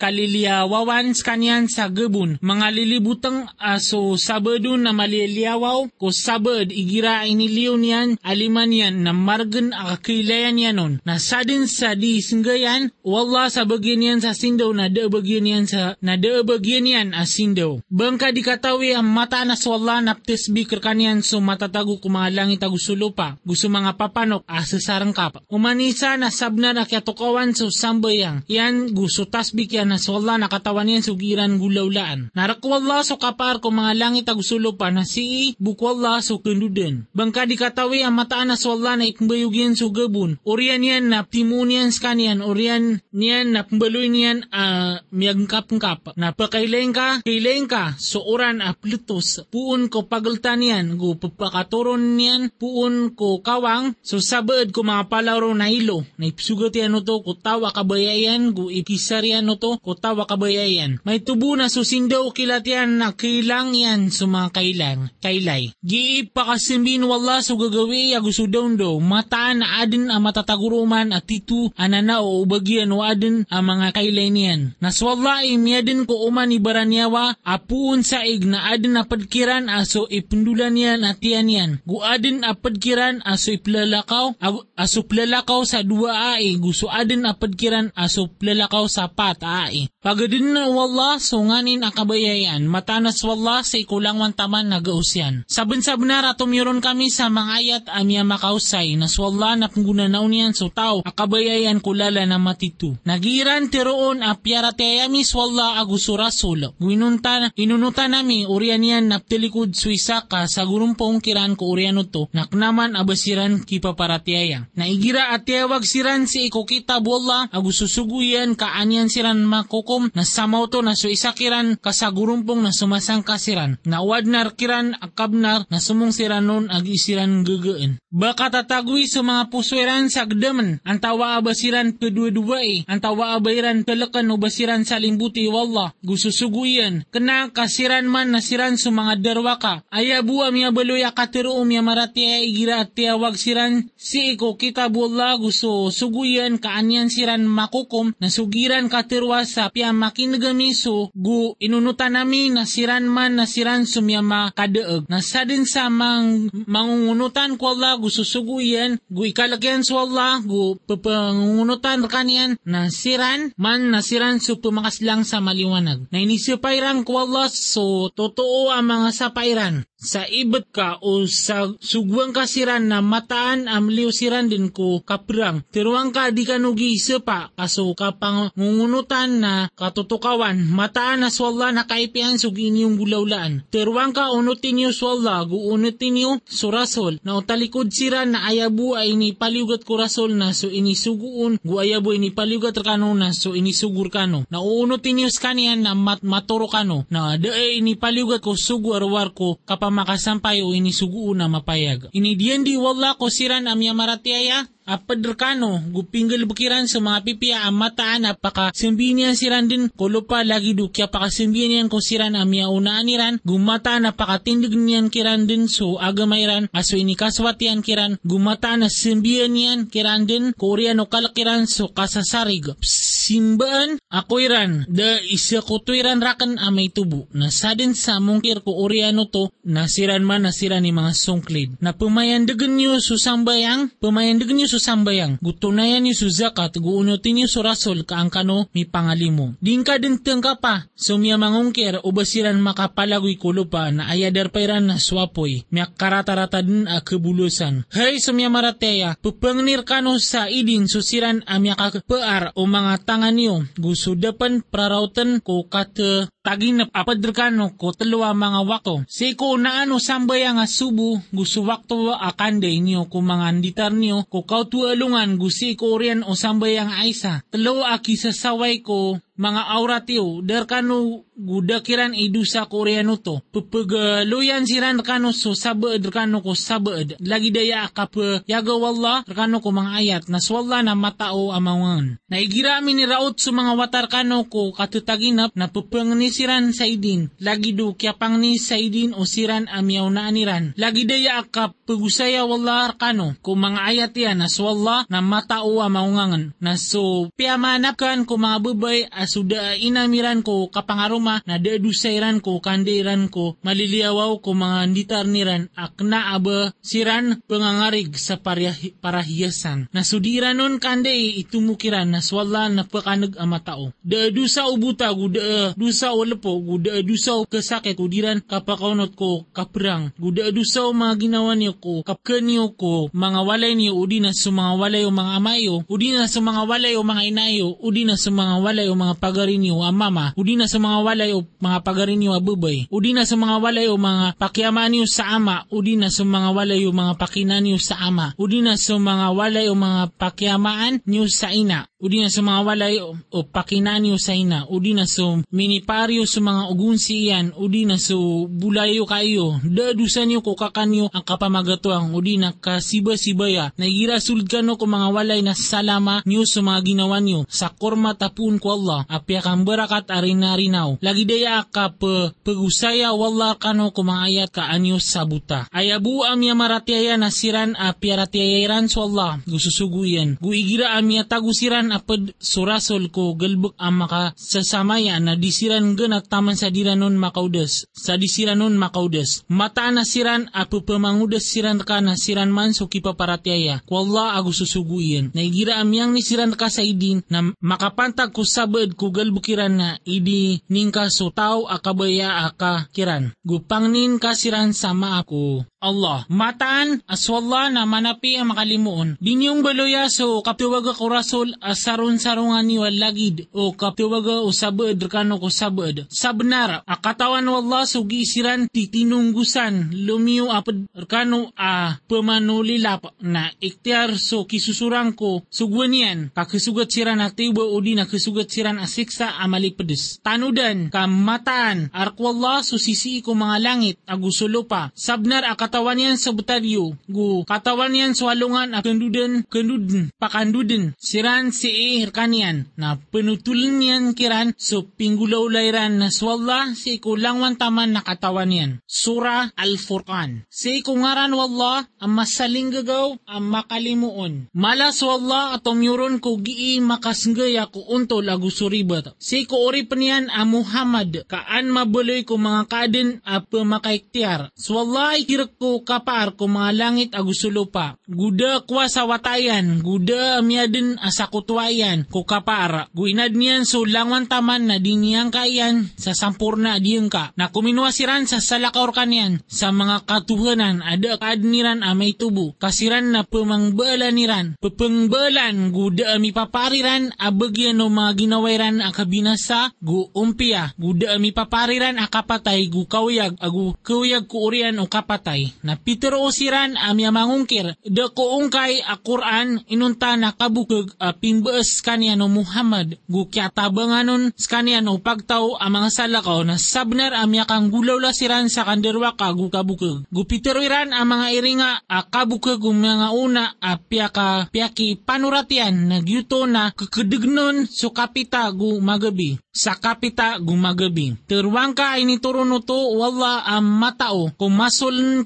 sa 1.17 1.23
kaniyan 1.33 1.65
sa 1.67 1.89
gabun 1.89 2.37
mga 2.39 2.67
lilibutang 2.75 3.49
uh, 3.57 3.79
so 3.81 4.13
sabado 4.53 4.77
na 4.77 4.93
maliliawaw 4.93 5.97
ko 5.97 6.13
sabad 6.13 6.69
igira 6.69 7.25
iniliw 7.25 7.73
niyan 7.73 8.21
aliman 8.21 8.69
yan 8.69 9.01
na 9.01 9.09
margan 9.09 9.73
akakilayan 9.73 10.61
yan 10.61 10.77
nun. 10.77 10.93
Na 11.01 11.17
sadin 11.17 11.65
sa 11.65 11.97
di 11.97 12.21
singgayan, 12.21 12.93
wala 13.01 13.49
sa 13.49 13.65
bagyan 13.65 14.05
yan 14.05 14.19
sa 14.21 14.37
sindaw 14.37 14.69
na 14.69 14.93
daabagyan 14.93 15.49
yan 15.49 15.65
sa 15.65 15.97
na 16.05 16.21
daabagyan 16.21 16.85
yan 16.85 17.07
as 17.17 17.33
sindaw. 17.33 17.81
Bangka 17.89 18.29
di 18.29 18.45
ang 18.93 19.09
mata 19.09 19.41
na 19.41 19.57
swalla 19.57 20.05
naptis 20.05 20.53
bikir 20.53 20.77
kanyan 20.77 21.25
so 21.25 21.41
matatago 21.41 21.97
kumalang 21.97 22.53
itago 22.53 22.77
sulupa. 22.77 23.41
Gusto 23.41 23.73
mga 23.73 23.97
papanok 23.97 24.45
asasarang 24.45 25.17
kapa. 25.17 25.41
Umanisa 25.49 26.13
na 26.21 26.29
sabna 26.29 26.77
na 26.77 26.85
kiatukawan 26.85 27.57
so 27.57 27.73
sambayang. 27.73 28.45
Yan 28.45 28.93
gusto 28.93 29.25
tasbik 29.25 29.73
yan 29.73 29.89
na 29.89 29.97
swalla 29.97 30.37
nakatawan 30.37 30.93
yan 30.93 31.01
sugiran 31.01 31.57
gulawlaan. 31.57 32.29
Narakwalla 32.37 33.01
so 33.01 33.17
kapar 33.17 33.57
ko 33.57 33.73
mga 33.73 33.97
langit 33.97 34.29
agusulo 34.33 34.73
pa 34.73 34.89
na 34.89 35.05
si 35.05 35.53
bukwalla 35.61 36.19
so 36.25 36.41
kenduden. 36.41 37.05
Bangka 37.13 37.45
di 37.45 37.53
katawi 37.53 38.01
ang 38.01 38.17
mataan 38.17 38.49
na 38.49 38.57
swalla 38.57 38.97
na 38.97 39.05
ikmbayugyan 39.05 39.77
so 39.77 39.93
gabun. 39.93 40.41
Orian 40.43 40.81
yan 40.81 41.13
na 41.13 41.21
timunian 41.23 41.93
skanian, 41.93 42.41
orian 42.41 42.99
niyan 43.13 43.53
na 43.53 43.61
pambaloy 43.63 44.09
niyan 44.09 44.49
uh, 44.49 44.97
miyagkap-kap. 45.13 46.17
Na 46.17 46.33
pakailain 46.33 46.89
ka, 46.89 47.21
kailain 47.21 47.69
ka, 47.69 47.93
so 48.01 48.25
oran 48.25 48.59
a 48.59 48.73
plutos. 48.73 49.45
Puun 49.53 49.87
ko 49.93 50.09
pagaltan 50.09 50.65
niyan, 50.65 50.97
gu 50.97 51.15
papakaturon 51.21 52.17
niyan, 52.17 52.49
puun 52.57 53.13
ko 53.13 53.39
kawang, 53.45 53.93
so 54.01 54.17
sabad 54.17 54.73
ko 54.73 54.81
mga 54.81 55.07
palaro 55.07 55.53
na 55.53 55.69
ilo. 55.69 56.01
Na 56.17 56.25
ipsugat 56.25 56.73
yan 56.73 56.97
to, 57.05 57.21
ko 57.21 57.37
tawa 57.37 57.69
kabayayan, 57.69 58.55
gu 58.55 58.73
ipisar 58.73 59.21
yan 59.21 59.53
to, 59.61 59.77
ko 59.77 59.93
tawa 59.93 60.25
kabayayan. 60.25 60.97
May 61.05 61.21
tubo 61.21 61.53
na 61.53 61.69
susindaw 61.69 62.33
kilat 62.33 62.65
yan 62.65 62.97
na 62.97 63.13
kailang 63.13 63.75
yan 63.75 64.09
sa 64.09 64.22
mga 64.29 64.49
kailang, 64.53 64.99
kailay. 65.19 65.73
Giip 65.83 66.35
pakasimbin 66.35 67.03
wala 67.03 67.41
so 67.43 67.59
gagawi 67.59 68.15
agusto 68.15 68.47
daw 68.47 68.65
do, 68.73 68.99
mataan 68.99 69.63
na 69.63 69.83
adin 69.83 70.11
ang 70.11 70.23
matataguruman 70.23 71.11
at 71.15 71.27
titu 71.27 71.71
anana 71.79 72.23
o 72.23 72.43
ubagyan 72.43 72.91
o 72.91 73.03
adin 73.03 73.47
ang 73.47 73.65
mga 73.65 73.95
kailay 73.95 74.29
niyan. 74.31 74.75
Naswalla 74.79 75.43
imyadin 75.43 76.07
ko 76.07 76.27
uman 76.27 76.51
ibaranyawa 76.51 77.39
apuun 77.43 78.03
sa 78.03 78.23
ig 78.27 78.47
na 78.47 78.71
adin 78.71 78.99
apadkiran 78.99 79.67
aso 79.71 80.07
ipundulan 80.11 80.75
yan 80.75 81.01
at 81.07 81.19
yan 81.23 81.47
yan. 81.49 81.71
Guadin 81.87 82.43
apadkiran 82.43 83.23
aso 83.23 83.55
iplalakaw, 83.55 84.35
aso 84.75 84.99
plalakaw 85.05 85.63
sa 85.63 85.81
dua 85.83 86.35
ai, 86.35 86.55
gusto 86.59 86.91
adin 86.91 87.27
apadkiran 87.27 87.91
aso 87.95 88.27
plalakaw 88.27 88.85
sa 88.87 89.07
pat 89.11 89.39
ai. 89.43 89.87
Pagadin 90.03 90.51
na 90.51 90.67
wala 90.67 91.15
so 91.19 91.39
nganin 91.39 91.85
akabayayan, 91.87 92.67
matanas 92.67 93.23
wala 93.23 93.63
sa 93.63 93.79
ikulangwan 94.13 94.37
taman 94.37 94.69
nagausyan. 94.69 95.41
Sabon-sabon 95.49 96.05
na 96.05 96.21
ratumyuron 96.21 96.85
kami 96.85 97.09
sa 97.09 97.33
mga 97.33 97.49
ayat 97.57 97.83
amya 97.89 98.21
makausay, 98.21 98.93
naswalla 98.93 99.57
na 99.57 99.73
panggunanaw 99.73 100.21
niyan 100.29 100.53
so 100.53 100.69
tao, 100.69 101.01
akabayayan 101.01 101.81
kulala 101.81 102.21
na 102.29 102.37
matitu. 102.37 102.93
Nagiran 103.09 103.73
tiroon 103.73 104.21
apyara 104.21 104.69
tayami 104.77 105.25
swalla 105.25 105.81
agusurasul. 105.81 106.77
Winunta, 106.77 107.49
inunuta 107.57 108.05
nami 108.05 108.45
urian 108.45 108.85
yan 108.85 109.09
naptilikod 109.09 109.73
suisa 109.73 110.29
ka 110.29 110.45
sa 110.45 110.61
gurumpong 110.61 111.17
kiran 111.17 111.57
ko 111.57 111.73
uriano 111.73 112.05
to, 112.05 112.29
naknaman 112.29 112.93
abasiran 112.93 113.65
kipaparatiaya. 113.65 114.69
Naigira 114.77 115.33
at 115.33 115.49
tiyawag 115.49 115.81
siran 115.89 116.29
si 116.29 116.53
ikukita 116.53 117.01
buwala 117.01 117.49
agususuguyan 117.49 118.53
kaanyan 118.53 119.09
siran 119.09 119.41
makukom 119.41 120.13
na 120.13 120.21
samaw 120.21 120.69
na 120.85 120.93
suisa 120.93 121.33
kiran 121.33 121.81
kasagurumpong 121.81 122.61
na 122.61 122.69
sumasang 122.69 123.25
kasiran. 123.25 123.81
Nawad 124.03 124.27
nar 124.27 124.59
kiran 124.59 124.99
akabnar 124.99 125.63
na 125.71 125.79
sumong 125.79 126.11
siranon 126.11 126.67
ag 126.67 126.83
isiran 126.83 127.47
gagaan. 127.47 128.02
Baka 128.13 128.53
tatagwi 128.53 129.09
sa 129.09 129.25
mga 129.25 129.49
pusweran 129.49 130.05
sa 130.05 130.29
agdaman, 130.29 130.77
ang 130.85 131.01
tawa 131.01 131.33
abasiran 131.33 131.97
kedua-dua 131.97 132.61
eh, 132.61 132.85
ang 132.85 133.01
tawa 133.01 133.33
abayran 133.33 133.81
kalakan 133.81 134.29
o 134.29 134.37
basiran 134.37 134.85
sa 134.85 135.01
limbuti 135.01 135.49
wallah, 135.49 135.97
gususuguyan, 136.05 137.09
kena 137.09 137.49
kasiran 137.49 138.05
man 138.05 138.29
nasiran 138.29 138.77
sa 138.77 138.93
mga 138.93 139.17
darwa 139.17 139.57
ka, 139.57 139.81
ayabu 139.89 140.45
amya 140.45 140.69
baloy 140.69 141.01
akatiro 141.01 141.57
umya 141.57 141.81
marati 141.81 142.21
ay 142.21 142.53
igira 142.53 142.85
at 142.85 142.93
tiyawag 142.93 143.33
siran, 143.33 143.89
si 143.97 144.37
iko 144.37 144.61
kita 144.61 144.93
buwala 144.93 145.33
gusto 145.41 145.89
suguyan 145.89 146.61
kaanyan 146.61 147.09
siran 147.09 147.49
makukom, 147.49 148.13
na 148.21 148.29
sugiran 148.29 148.93
katirwa 148.93 149.41
sa 149.41 149.73
pia 149.73 149.89
makinagami 149.89 150.77
so, 150.77 151.09
gu 151.17 151.57
inunutan 151.57 152.13
nami 152.13 152.53
nasiran 152.53 153.09
man 153.09 153.41
nasiran 153.41 153.89
sumyama 153.89 154.53
kadaag, 154.53 155.09
nasadin 155.09 155.65
sa 155.65 155.89
mang 155.89 156.53
mangungunutan 156.69 157.57
ko 157.57 157.73
Allah 157.73 158.02
gususuguyan, 158.03 158.99
gu 159.07 159.31
ikalagyan 159.31 159.87
sa 159.87 160.03
Allah, 160.03 160.43
gu 160.43 160.75
papangunutan 160.83 162.03
kanian, 162.11 162.59
nasiran, 162.67 163.55
man 163.55 163.87
nasiran 163.87 164.43
so 164.43 164.59
pumakaslang 164.59 165.23
sa 165.23 165.39
maliwanag. 165.39 166.11
Na 166.11 166.19
inisipayran 166.19 167.07
ko 167.07 167.23
Allah, 167.23 167.47
so 167.47 168.11
totoo 168.11 168.75
ang 168.75 168.91
mga 168.91 169.09
sapairan 169.15 169.87
sa 170.03 170.27
ibet 170.27 170.67
ka 170.75 170.99
o 170.99 171.23
sa 171.23 171.71
sugwang 171.79 172.35
kasiran 172.35 172.91
na 172.91 172.99
mataan 172.99 173.71
am 173.71 173.87
siran 174.11 174.51
din 174.51 174.67
ko 174.67 174.99
kaprang. 174.99 175.63
Tiruang 175.71 176.11
ka 176.11 176.27
di 176.35 176.43
ka 176.43 176.59
nugi 176.59 176.99
sepa 176.99 177.55
kaso 177.55 177.87
kapang 177.95 178.51
ngungunutan 178.59 179.39
na 179.39 179.53
katutukawan 179.71 180.59
mataan 180.67 181.23
na 181.23 181.29
swalla 181.31 181.71
na 181.71 181.87
kaipian 181.87 182.35
sug 182.35 182.59
inyong 182.59 182.99
gulawlaan. 182.99 183.63
Tiruang 183.71 184.11
ka 184.11 184.35
unutin 184.35 184.75
niyo 184.75 184.91
swalla 184.91 185.39
guunutin 185.47 186.19
niyo 186.19 186.31
surasol 186.43 187.23
na 187.23 187.39
utalikod 187.39 187.87
siran 187.95 188.35
na 188.35 188.43
ayabu 188.51 188.99
ay 188.99 189.15
ni 189.15 189.31
paliugat 189.31 189.87
ko 189.87 189.95
rasol 189.95 190.35
na 190.35 190.51
so 190.51 190.67
inisuguun 190.67 191.63
gu 191.63 191.73
ayabu 191.79 192.11
ini 192.11 192.35
paliugat 192.35 192.75
kano 192.83 193.15
na 193.15 193.31
so 193.31 193.55
inisugur 193.55 194.11
kano. 194.11 194.43
Na 194.51 194.59
uunutin 194.59 195.15
niyo 195.15 195.31
skanian 195.31 195.79
na 195.79 195.95
mat 195.95 196.19
maturo 196.27 196.67
kano 196.67 197.07
na 197.07 197.39
dae 197.39 197.79
ini 197.79 197.95
paliugat 197.95 198.43
ko 198.43 198.59
sugu 198.59 198.91
arwar 198.99 199.31
ko 199.31 199.55
kapam 199.63 199.92
makasampay 199.93 200.65
o 200.65 200.73
inisugu 200.73 201.37
na 201.37 201.45
mapayag. 201.45 202.09
Inidiyan 202.09 202.65
di 202.65 202.73
wala 202.75 203.13
ko 203.15 203.29
siran 203.29 203.69
amya 203.69 203.93
maratiaya 203.93 204.65
apadrakano 204.83 205.79
gupinggal 205.95 206.43
bukiran 206.43 206.91
sa 206.91 206.99
mga 206.99 207.19
pipia 207.23 207.57
ang 207.63 207.79
mataan 207.79 208.27
apaka 208.27 208.75
simbinian 208.75 209.31
siran 209.31 209.71
din 209.71 209.87
kulupa 209.87 210.43
lagi 210.43 210.75
du 210.75 210.91
kya 210.91 211.07
pakasimbinian 211.07 211.87
ko 211.87 212.03
siran 212.03 212.35
amya 212.35 212.67
unaan 212.67 213.39
gumata 213.47 213.95
na 214.03 214.11
pakatindig 214.11 214.75
niyan 214.75 215.07
kiran 215.07 215.47
din 215.47 215.71
so 215.71 215.95
agamayran 216.03 216.67
aso 216.75 216.99
ini 216.99 217.15
kaswatian 217.15 217.79
kiran 217.79 218.19
gumata 218.27 218.75
na 218.75 218.91
simbianian 218.91 219.87
kiran 219.87 220.27
din 220.27 220.51
korean 220.59 220.99
o 220.99 221.07
kalakiran 221.07 221.63
so 221.63 221.87
kasasarig 221.87 222.75
simbaan 223.23 223.95
ako 224.11 224.43
iran 224.43 224.83
da 224.91 225.23
isa 225.23 225.63
ko 225.63 225.79
tuiran 225.79 226.19
rakan 226.19 226.59
amay 226.59 226.91
tubo. 226.91 227.31
Na 227.31 227.47
sadin 227.47 227.95
sa 227.95 228.19
mungkir 228.19 228.59
ko 228.59 228.75
oriano 228.83 229.31
to 229.31 229.47
nasiran 229.63 230.27
man 230.27 230.43
nasiran 230.43 230.83
ni 230.83 230.91
mga 230.91 231.15
sungklid 231.15 231.79
na 231.79 231.95
pumayandagan 231.95 232.75
nyo 232.75 232.99
susambayang 232.99 233.95
pumayandagan 234.03 234.59
nyo 234.59 234.67
susambayang 234.67 235.39
gutunayan 235.39 236.03
nyo 236.03 236.11
su 236.11 236.27
zakat 236.27 236.75
guunutin 236.83 237.39
nyo 237.39 237.47
su 237.47 237.63
rasol 237.63 238.03
kaangkano 238.03 238.67
mi 238.75 238.83
pangalimo. 238.83 239.55
Din 239.63 239.87
ka 239.87 239.95
din 239.95 240.19
tengka 240.19 240.59
pa 240.59 240.83
sumya 240.91 241.39
mangungkir 241.39 242.03
ubasiran 242.03 242.59
makapalagoy 242.59 243.39
kulo 243.39 243.71
pa 243.71 243.87
na 243.95 244.11
ayadar 244.11 244.51
pairan 244.51 244.91
na 244.91 244.99
swapoy. 244.99 245.63
Miyak 245.71 245.95
karata-rata 245.95 246.59
din 246.59 246.85
a 246.91 246.99
kebulusan 246.99 247.87
hey 247.93 248.19
sumya 248.19 248.49
marateya 248.51 249.15
pupangnir 249.21 249.85
kano 249.87 250.17
sa 250.19 250.49
idin 250.49 250.89
susiran 250.89 251.45
amya 251.45 251.77
kapaar 251.77 252.51
o 252.57 252.65
mga 252.65 253.05
tangan 253.13 253.37
niyo 253.37 253.61
gusto 253.77 254.17
dapan 254.17 254.65
prarautan 254.65 255.37
ko 255.37 255.69
kate 255.69 256.32
taginap 256.43 256.91
apadrkano 256.91 257.79
ko 257.79 257.95
talwa 257.95 258.35
mga 258.35 258.61
wakto. 258.67 259.07
Si 259.07 259.33
ko 259.39 259.55
naano 259.55 259.97
sambaya 259.97 260.51
nga 260.51 260.67
subu 260.67 261.23
gusto 261.31 261.63
wakto 261.63 262.11
akande 262.11 262.67
niyo 262.83 263.07
ko 263.07 263.23
mga 263.23 263.45
anditar 263.47 263.95
niyo 263.95 264.27
ko 264.27 264.43
kautu 264.43 264.83
alungan 264.91 265.39
gusi 265.39 265.79
ko 265.79 265.95
orian 265.95 266.21
o 266.27 266.35
sambaya 266.35 266.83
nga 266.83 266.99
aisa. 267.07 267.33
Talo 267.47 267.87
aki 267.87 268.19
sa 268.19 268.35
saway 268.35 268.83
ko 268.83 269.23
mga 269.33 269.65
auratiyo, 269.65 270.45
der 270.45 270.69
kanu 270.69 271.25
guda 271.33 271.81
kiran 271.81 272.13
idusa 272.13 272.69
koreano 272.69 273.17
to. 273.17 273.41
Pupagaluyan 273.49 274.69
siran 274.69 275.01
kanu 275.01 275.33
so 275.33 275.57
sabad 275.57 276.05
kanu 276.13 276.45
ko 276.45 276.53
sabad. 276.53 277.17
Lagi 277.17 277.49
daya 277.49 277.89
kap 277.89 278.13
yaga 278.45 278.75
wala 278.77 279.25
kanu 279.25 279.57
ko 279.57 279.73
mga 279.73 279.91
ayat 279.97 280.23
na 280.29 280.37
swalla 280.37 280.85
na 280.85 280.93
matao 280.93 281.49
amangan. 281.49 282.21
Naigirami 282.29 282.93
ni 282.93 283.09
raot 283.09 283.41
sa 283.41 283.49
mga 283.49 283.73
watar 283.73 284.05
kanu 284.05 284.45
ko 284.45 284.69
katutaginap 284.69 285.57
na 285.57 285.65
pupangisiran 285.65 286.32
sa 286.73 286.85
idin. 286.89 287.29
Lagi 287.37 287.77
do 287.77 287.93
kya 287.93 288.17
pang 288.17 288.41
ni 288.41 288.57
sa 288.57 288.73
idin 288.73 289.13
o 289.13 289.23
siran 289.29 289.69
amyaw 289.69 290.09
na 290.09 290.25
aniran. 290.25 290.73
Lagi 290.73 291.05
daya 291.05 291.45
kap 291.45 291.77
pagusaya 291.85 292.41
wala 292.49 292.97
kanu 292.97 293.37
ko 293.45 293.53
mga 293.53 293.79
ayat 293.93 294.13
yan 294.17 294.41
na 294.41 294.49
swalla 294.49 295.05
na 295.07 295.21
matao 295.21 295.77
amangan. 295.85 296.57
Na 296.57 296.73
so 296.75 297.29
piyamanapkan 297.37 298.25
ko 298.25 298.41
mga 298.41 298.57
babay 298.65 299.05
asuda 299.13 299.77
inamiran 299.77 300.41
ko 300.41 300.73
kapangaruma 300.73 301.45
na 301.45 301.61
deadusairan 301.61 302.41
ko 302.41 302.57
kandiran 302.57 303.29
ko 303.29 303.55
maliliawaw 303.61 304.41
ko 304.41 304.57
mga 304.57 304.79
nitar 304.89 305.25
niran 305.29 305.69
akna 305.77 306.33
aba 306.33 306.73
siran 306.81 307.37
pangangarig 307.45 308.15
sa 308.17 308.41
paryahi, 308.41 308.97
parahiyasan. 308.97 309.91
Nasudiran 309.93 310.57
nun 310.57 310.81
kande 310.81 311.11
itumukiran 311.13 312.09
na 312.09 312.23
swalla 312.23 312.71
na 312.71 312.87
pakanag 312.87 313.37
ama 313.37 313.59
tao. 313.61 313.91
Deadusa 314.01 314.65
ubuta 314.71 315.11
guda 315.13 315.75
dusa 315.77 316.15
o 316.15 316.22
lepo 316.27 316.59
guda 316.59 316.99
dusa 317.05 317.37
o 317.37 317.47
kasakit 317.47 317.95
kudiran 317.95 318.43
kapakaunot 318.43 319.15
ko 319.15 319.47
kaprang. 319.55 320.11
Guda 320.19 320.51
dusa 320.51 320.83
o 320.83 320.91
mga 320.91 321.15
ginawa 321.15 321.55
niyo 321.55 321.79
ko 321.79 322.03
kapkanyo 322.03 322.75
ko 322.75 323.07
mga 323.13 323.39
walay 323.45 323.77
niyo 323.77 323.95
udi 323.95 324.19
na 324.19 324.35
sa 324.35 324.51
mga 324.51 324.73
walay 324.75 325.03
o 325.07 325.11
mga 325.13 325.31
amayo 325.39 325.75
udi 325.87 326.11
na 326.11 326.27
sa 326.27 326.43
mga 326.43 326.61
walay 326.67 326.93
o 326.97 327.05
mga 327.05 327.23
inayo 327.29 327.77
udi 327.79 328.03
na 328.03 328.19
sa 328.19 328.33
mga 328.33 328.59
walay 328.59 328.89
o 328.89 328.95
mga 328.97 329.13
mga 329.13 329.21
pagarinyo 329.21 329.77
a 329.85 329.91
mama, 329.93 330.33
udi 330.33 330.57
na 330.57 330.65
sa 330.65 330.81
mga 330.81 330.97
walay 331.05 331.31
o 331.37 331.45
mga 331.61 331.79
pagarinyo 331.85 332.33
a 332.33 332.41
bubay, 332.41 332.89
udi 332.89 333.13
na 333.13 333.29
sa 333.29 333.37
mga 333.37 333.61
walay 333.61 333.85
o 333.85 333.95
mga 333.99 334.39
pakiamanyo 334.41 335.05
sa 335.05 335.37
ama, 335.37 335.69
udi 335.69 335.93
na 335.93 336.09
sa 336.09 336.25
mga 336.25 336.49
walay 336.49 336.81
o 336.87 336.91
mga 336.95 337.13
pakinanyo 337.21 337.77
sa 337.77 338.01
ama, 338.01 338.33
udi 338.41 338.65
na 338.65 338.73
sa 338.73 338.97
mga 338.97 339.27
walay 339.37 339.69
o 339.69 339.77
mga 339.77 340.17
pakiamaan 340.17 341.03
niyo 341.05 341.29
sa 341.29 341.53
ina, 341.53 341.85
udi 342.03 342.19
na 342.19 342.27
sa 342.27 342.43
mga 342.43 342.61
walay 342.67 342.99
o, 342.99 343.15
o 343.15 343.47
pakinanyo 343.47 344.19
sa 344.19 344.35
ina, 344.35 344.67
udi 344.67 344.91
na 344.91 345.07
sa 345.07 345.39
miniparyo 345.47 346.27
sa 346.27 346.43
mga 346.43 346.67
ugunsi 346.67 347.31
iyan, 347.31 347.55
udi 347.55 347.87
na 347.87 347.95
sa 347.95 348.19
bulayo 348.51 349.07
kayo, 349.07 349.63
dadusan 349.63 350.27
niyo 350.27 350.43
ko 350.43 350.59
ang 350.59 351.23
kapamagatuang, 351.23 352.11
udi 352.11 352.35
na 352.35 352.51
kasiba-sibaya, 352.51 353.71
nagira 353.79 354.19
sulod 354.19 354.51
kano 354.51 354.75
ko 354.75 354.83
mga 354.83 355.07
walay 355.15 355.39
na 355.39 355.55
salama 355.55 356.19
niyo 356.27 356.43
sa 356.43 356.59
mga 356.59 356.79
ginawa 356.83 357.23
niyo, 357.23 357.47
sa 357.47 357.71
korma 357.71 358.19
tapun 358.19 358.59
ko 358.59 358.75
Allah, 358.75 359.07
apya 359.07 359.39
kang 359.39 359.63
berakat 359.63 360.11
arinarinaw. 360.11 360.99
Lagi 360.99 361.23
daya 361.23 361.63
ka 361.63 361.95
pe, 361.95 362.35
pegusaya 362.43 363.15
wala 363.15 363.55
kano 363.55 363.95
kumaayat 363.95 364.51
ka 364.51 364.67
anyo 364.67 364.99
sabuta. 364.99 365.69
Ayabu 365.71 366.25
amya 366.27 366.57
maratiaya 366.57 367.15
nasiran 367.15 367.77
apya 367.77 368.25
ratiayairan 368.25 368.89
so 368.89 369.05
Allah. 369.05 369.39
Gususuguyan. 369.47 370.41
Guigira 370.41 370.97
amya 370.97 371.23
tagusiran 371.29 371.92
apad 371.93 372.33
surasol 372.41 373.13
ko 373.13 373.37
galbuk 373.37 373.77
ang 373.77 374.01
maka 374.01 374.33
sasamaya 374.33 375.21
na 375.21 375.37
disiran 375.37 375.93
ganat 375.93 376.25
taman 376.25 376.57
sa 376.57 376.73
diranon 376.73 377.13
makaudes. 377.13 377.85
Sa 377.93 378.17
disiranon 378.17 378.73
makaudes. 378.73 379.45
Mata 379.45 379.93
nasiran 379.93 380.49
apu 380.49 380.81
pemangudes 380.81 381.45
siran 381.53 381.77
ka 381.85 382.01
nasiran 382.01 382.49
man 382.49 382.73
so 382.73 382.89
kipaparatiaya. 382.89 383.85
Wala 383.85 384.33
agususuguyan. 384.33 385.29
Naigira 385.37 385.77
amyang 385.77 386.17
nisiran 386.17 386.57
ka 386.57 386.73
sa 386.73 386.81
idin 386.81 387.21
na 387.29 387.53
makapantag 387.61 388.33
ko 388.33 388.41
sabad 388.41 388.97
kugal 388.97 389.29
bukiran 389.29 389.77
na 389.77 389.89
idi 390.01 390.65
ningka 390.73 391.13
so 391.13 391.29
tao 391.29 391.69
akabaya 391.69 392.49
aka 392.49 392.89
kiran. 392.89 393.37
Gupangnin 393.45 394.17
kasiran 394.17 394.73
sama 394.73 395.21
ako. 395.21 395.69
Allah. 395.83 396.23
Mataan 396.31 397.03
aswalla 397.03 397.67
na 397.67 397.83
manapi 397.83 398.39
ang 398.39 398.55
makalimuon. 398.55 399.19
Binyong 399.19 399.59
baloya 399.59 400.07
so 400.07 400.39
kaptiwaga 400.39 400.95
ko 400.95 401.11
rasul 401.11 401.51
asarun 401.59 402.15
sarungan 402.15 402.63
ni 402.63 402.79
walagid 402.79 403.51
o 403.51 403.75
kaptiwaga 403.75 404.47
o 404.47 404.55
sabad 404.55 404.95
kano 405.11 405.35
ko 405.43 405.51
sabad. 405.51 406.07
Sabnar 406.07 406.87
akatawan 406.87 407.43
wallah 407.43 407.83
so 407.83 408.07
giisiran 408.07 408.71
titinunggusan 408.71 409.91
lumiyo 410.07 410.47
apad 410.55 410.87
kano 411.11 411.51
a 411.59 411.99
pamanulilap 412.07 413.19
na 413.19 413.51
iktiyar 413.59 414.15
so 414.15 414.47
kisusurang 414.47 415.11
ko 415.19 415.43
sugwanian 415.51 416.31
kakisugat 416.31 416.87
siran 416.87 417.19
aktibo 417.19 417.67
o 417.67 417.75
di 417.83 417.99
na 417.99 418.07
kisugat 418.07 418.47
siran 418.47 418.79
asiksa 418.79 419.35
amali 419.43 419.75
pedes. 419.75 420.23
Tanudan 420.23 420.87
kamataan 420.87 421.91
arkwallah 421.91 422.63
so 422.63 422.79
sisi 422.79 423.19
ko 423.19 423.35
mga 423.35 423.57
langit 423.59 423.99
agusulupa. 424.07 424.87
Sabnar 424.95 425.43
akat 425.43 425.72
katawan 425.73 425.97
yan 425.97 426.21
sa 426.21 426.29
butaryo, 426.29 426.93
gu 427.09 427.49
katawan 427.49 427.97
yan 427.97 428.13
sa 428.13 428.29
walungan 428.29 428.77
at 428.77 428.85
kenduden, 428.85 429.41
kenduden, 429.49 430.13
pakanduden, 430.21 430.93
siran 431.01 431.49
si 431.49 431.97
ihirkanian, 431.97 432.69
na 432.77 433.01
penutulan 433.09 433.81
yan 433.81 434.03
kiran 434.13 434.53
so 434.53 434.85
pinggulaw 434.85 435.49
layran 435.49 435.97
na 435.97 436.13
swalla 436.13 436.77
si 436.77 437.01
ikulangwan 437.01 437.57
taman 437.57 437.97
na 437.97 438.05
katawan 438.05 438.53
yan. 438.53 438.71
Sura 438.85 439.49
Al-Furqan. 439.57 440.45
Si 440.45 440.85
ikungaran 440.85 441.33
walla 441.33 441.89
ang 441.97 442.13
masaling 442.13 442.69
gagaw 442.69 443.17
ang 443.25 443.45
makalimuon. 443.49 444.53
Malas 444.53 445.01
walla 445.01 445.57
at 445.57 445.65
umyuron 445.65 446.21
ko 446.21 446.37
gii 446.37 446.85
makasnggaya 446.85 447.65
ko 447.73 447.81
untol 447.97 448.29
agusuribat. 448.29 449.17
Si 449.17 449.49
ko 449.49 449.65
ori 449.65 449.89
paniyan 449.89 450.29
a 450.29 450.45
Muhammad 450.45 451.25
kaan 451.25 451.73
mabuloy 451.73 452.21
ko 452.21 452.37
mga 452.37 452.69
kadin 452.69 453.09
a 453.25 453.41
pemakaiktiar. 453.41 454.53
Swalla 454.53 455.17
ikirak 455.17 455.62
ko 455.63 455.79
kapar 455.79 456.35
ko 456.35 456.51
mga 456.51 456.71
langit 456.75 457.09
agusulupa. 457.15 457.95
Guda 458.03 458.67
kwa 458.67 458.91
sa 458.91 459.07
watayan, 459.07 459.79
guda 459.79 460.43
amyadin 460.43 460.99
asakutwayan 460.99 462.03
ko 462.11 462.27
kapar. 462.27 462.91
Guinad 462.91 463.31
niyan 463.31 463.63
so 463.63 463.87
langwan 463.87 464.27
taman 464.27 464.67
na 464.67 464.75
diniyang 464.75 465.31
kayan 465.31 465.87
sa 465.95 466.11
sampurna 466.11 466.83
diyang 466.83 467.07
ka. 467.07 467.31
Na 467.39 467.47
kuminwasiran 467.47 468.27
sa 468.27 468.43
salakaor 468.43 468.91
kanyan 468.91 469.39
sa 469.47 469.71
mga 469.71 470.03
katuhanan 470.03 470.83
ada 470.83 471.15
kaadniran 471.15 471.79
amay 471.79 472.11
tubo. 472.11 472.59
Kasiran 472.59 473.15
na 473.15 473.23
pemangbalan 473.23 474.11
niran. 474.11 474.47
Pepengbalan 474.59 475.71
guda 475.71 476.19
ami 476.19 476.35
papariran 476.35 477.15
abagyan 477.15 477.79
o 477.79 477.87
mga 477.87 478.11
ginawairan 478.19 478.83
akabinasa 478.83 479.71
gu 479.79 480.11
umpia. 480.11 480.75
Guda 480.75 481.15
ami 481.15 481.31
papariran 481.31 482.03
akapatay 482.03 482.67
gu 482.67 482.83
kawiyag 482.83 483.39
agu 483.39 483.71
kawiyag 483.79 484.27
kuurian 484.27 484.75
o 484.83 484.91
kapatay 484.91 485.42
na 485.65 485.75
Peter 485.75 486.13
o 486.15 486.29
siran 486.29 486.77
amya 486.77 487.11
mangungkir, 487.11 487.75
da 487.83 488.05
ko 488.11 488.39
ungkay 488.39 488.79
a 488.85 488.95
Quran 489.01 489.63
inunta 489.67 490.15
na 490.15 490.31
kabukag 490.31 490.93
a 491.01 491.11
pambaas 491.15 491.81
kaniya 491.83 492.15
no 492.15 492.29
Muhammad 492.29 493.01
gukyatabanganon 493.09 494.31
skaniya 494.37 494.79
no 494.79 495.01
pagtaw 495.01 495.59
ang 495.59 495.73
mga 495.75 495.89
salakaw 495.89 496.45
na 496.45 496.55
sabnar 496.55 497.17
amya 497.17 497.43
kang 497.49 497.67
gulaw 497.73 497.99
lasiran 497.99 498.47
sa 498.47 498.63
kanderwa 498.67 499.15
ka 499.17 499.33
gukabukag. 499.33 500.05
Gupiteroiran 500.13 500.93
ang 500.93 501.07
mga 501.09 501.27
iringa 501.33 501.71
a 501.89 501.99
kabukag 502.07 502.61
mga 502.63 503.09
una 503.11 503.55
a 503.59 503.75
piyaka 503.79 504.47
piyaki 504.51 504.99
panuratian 505.01 505.89
nagyuto 505.89 506.45
na 506.47 506.71
kakadagnon 506.71 507.65
so 507.67 507.91
kapita 507.91 508.47
gu 508.51 508.79
magabi 508.79 509.39
sa 509.53 509.77
kapita 509.77 510.41
gumagabi. 510.41 511.13
Terwang 511.29 511.77
ka 511.77 511.93
ay 511.95 512.09
nituruno 512.09 512.65
to 512.65 512.97
wala 512.97 513.45
ang 513.45 513.69
matao 513.69 514.33
kung 514.33 514.57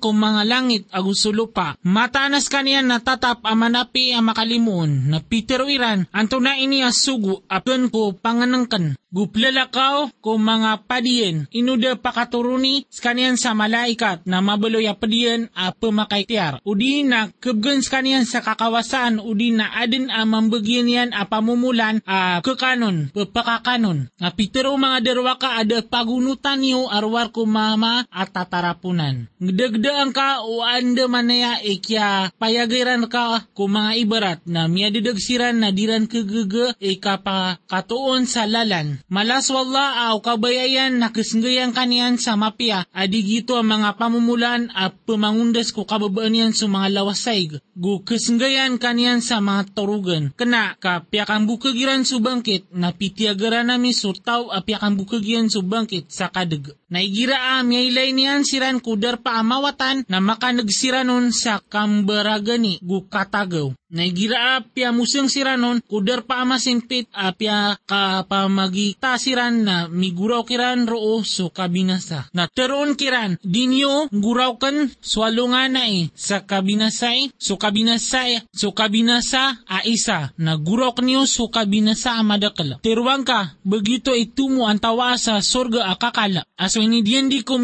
kung 0.07 0.23
mga 0.23 0.47
langit 0.47 0.87
agusulo 0.95 1.51
pa. 1.51 1.75
Matanas 1.83 2.47
kaniya 2.47 2.79
natatap 2.79 3.43
amanapi 3.43 4.15
ang 4.15 4.31
makalimuon 4.31 5.11
na 5.11 5.19
Peter 5.19 5.59
Wiran 5.67 6.07
anto 6.15 6.39
na 6.39 6.55
ini 6.55 6.79
asugo 6.79 7.43
apun 7.51 7.91
ko 7.91 8.15
panganangkan. 8.15 8.95
Guplalakaw 9.07 10.11
ko 10.19 10.35
mga 10.35 10.83
padiyen 10.83 11.47
inuda 11.55 11.95
pakaturuni 11.95 12.83
skanian 12.91 13.39
sa 13.39 13.55
malaikat 13.55 14.27
na 14.27 14.43
mabaloy 14.43 14.83
padiyen 14.99 15.47
a 15.55 15.71
pemakaitiar. 15.71 16.59
Udi 16.67 17.07
na 17.07 17.31
kebgen 17.39 17.79
skanian 17.79 18.27
sa 18.27 18.43
kakawasan 18.43 19.23
udi 19.23 19.55
na 19.55 19.71
adin 19.79 20.11
a 20.11 20.27
mambagyan 20.27 20.91
yan 20.91 21.09
a 21.15 21.23
pamumulan 21.23 22.03
a 22.03 22.43
kekanon, 22.43 23.07
pepakakanon. 23.15 24.11
Nga 24.19 24.29
pitero 24.35 24.75
mga 24.75 24.99
derwaka 24.99 25.55
ada 25.55 25.79
pagunutan 25.87 26.59
niyo 26.59 26.91
arwar 26.91 27.31
ko 27.31 27.47
mama 27.47 28.03
at 28.11 28.35
tatarapunan. 28.35 29.31
Ngdagdaan 29.39 30.11
ka 30.11 30.43
o 30.43 30.67
anda 30.67 31.07
manaya 31.07 31.63
ikya 31.63 32.35
payagiran 32.35 33.07
ka 33.07 33.47
ko 33.55 33.71
mga 33.71 33.91
ibarat 34.03 34.39
na 34.43 34.67
miyadidagsiran 34.67 35.63
na 35.63 35.71
diran 35.71 36.11
kagaga 36.11 36.75
ikapa 36.83 37.63
katuon 37.71 38.27
sa 38.27 38.43
lalan 38.43 38.96
Malas 39.05 39.47
wala 39.53 40.09
aw 40.09 40.17
kabayayan 40.19 40.97
na 40.97 41.13
kasnggayan 41.13 41.71
kaniyan 41.71 42.17
sa 42.17 42.33
mapya 42.33 42.89
adi 42.91 43.21
gito 43.21 43.55
ang 43.55 43.69
mga 43.69 43.95
pamumulan 43.95 44.73
at 44.73 44.97
pamangundas 45.05 45.69
ko 45.69 45.85
kababaan 45.85 46.33
yan 46.33 46.53
sa 46.57 46.65
mga 46.65 46.97
lawasay. 46.97 47.61
Gu 47.77 47.93
kasnggayan 48.01 48.81
kaniyan 48.81 49.21
sa 49.21 49.37
mga 49.37 49.77
torugan. 49.77 50.33
Kena 50.33 50.75
ka 50.81 51.05
piyakang 51.05 51.45
bukagiran 51.45 52.03
sa 52.03 52.17
bangkit 52.17 52.69
na 52.73 52.91
pitiagaran 52.91 53.69
namin 53.69 53.93
surtaw 53.93 54.49
a 54.49 54.65
piyakang 54.65 54.97
bukagiran 54.97 55.47
sa 55.47 55.61
bangkit 55.61 56.09
sa 56.09 56.27
kadag. 56.33 56.73
Naigira 56.87 57.59
a 57.59 57.67
miyaylay 57.67 58.15
niyan 58.15 58.47
siran 58.47 58.79
kudar 58.79 59.19
pa 59.19 59.43
amawatan 59.43 60.07
na 60.07 60.23
makanagsiran 60.23 61.09
sa 61.35 61.59
kambaragani 61.59 62.79
gu 62.79 63.05
katagaw. 63.11 63.71
Naigira 63.87 64.59
apya 64.59 64.91
musang 64.91 65.31
siranon, 65.31 65.79
kuder 65.87 66.27
pa 66.27 66.43
amasimpit 66.43 67.07
apya 67.15 67.79
kapamagita 67.87 69.15
siran 69.15 69.63
na 69.63 69.87
miguraw 69.87 70.43
kiran 70.43 70.83
roo 70.83 71.23
so 71.23 71.47
kabinasa. 71.47 72.27
Na 72.35 72.51
teron 72.51 72.99
kiran, 72.99 73.39
dinyo 73.39 74.11
guraw 74.11 74.59
kan 74.59 74.91
swalungan 74.99 75.79
na 75.79 75.87
eh, 75.87 76.11
sa 76.11 76.43
kabinasay, 76.43 77.31
so 77.39 77.55
kabinasay, 77.55 78.43
so 78.51 78.75
kabinasa 78.75 79.63
a 79.63 79.79
isa, 79.87 80.35
na 80.35 80.59
guraw 80.59 80.91
niyo 80.99 81.23
so 81.23 81.47
kabinasa 81.47 82.19
amadakala. 82.19 82.83
Terwang 82.83 83.23
ka, 83.23 83.55
begito 83.63 84.11
itumo 84.11 84.67
ang 84.67 84.83
tawa 84.83 85.15
sa 85.15 85.39
sorga 85.39 85.87
akakala. 85.95 86.43
Aso 86.59 86.83
ini 86.83 86.99
diyan 87.07 87.31
di 87.31 87.39
ko 87.39 87.55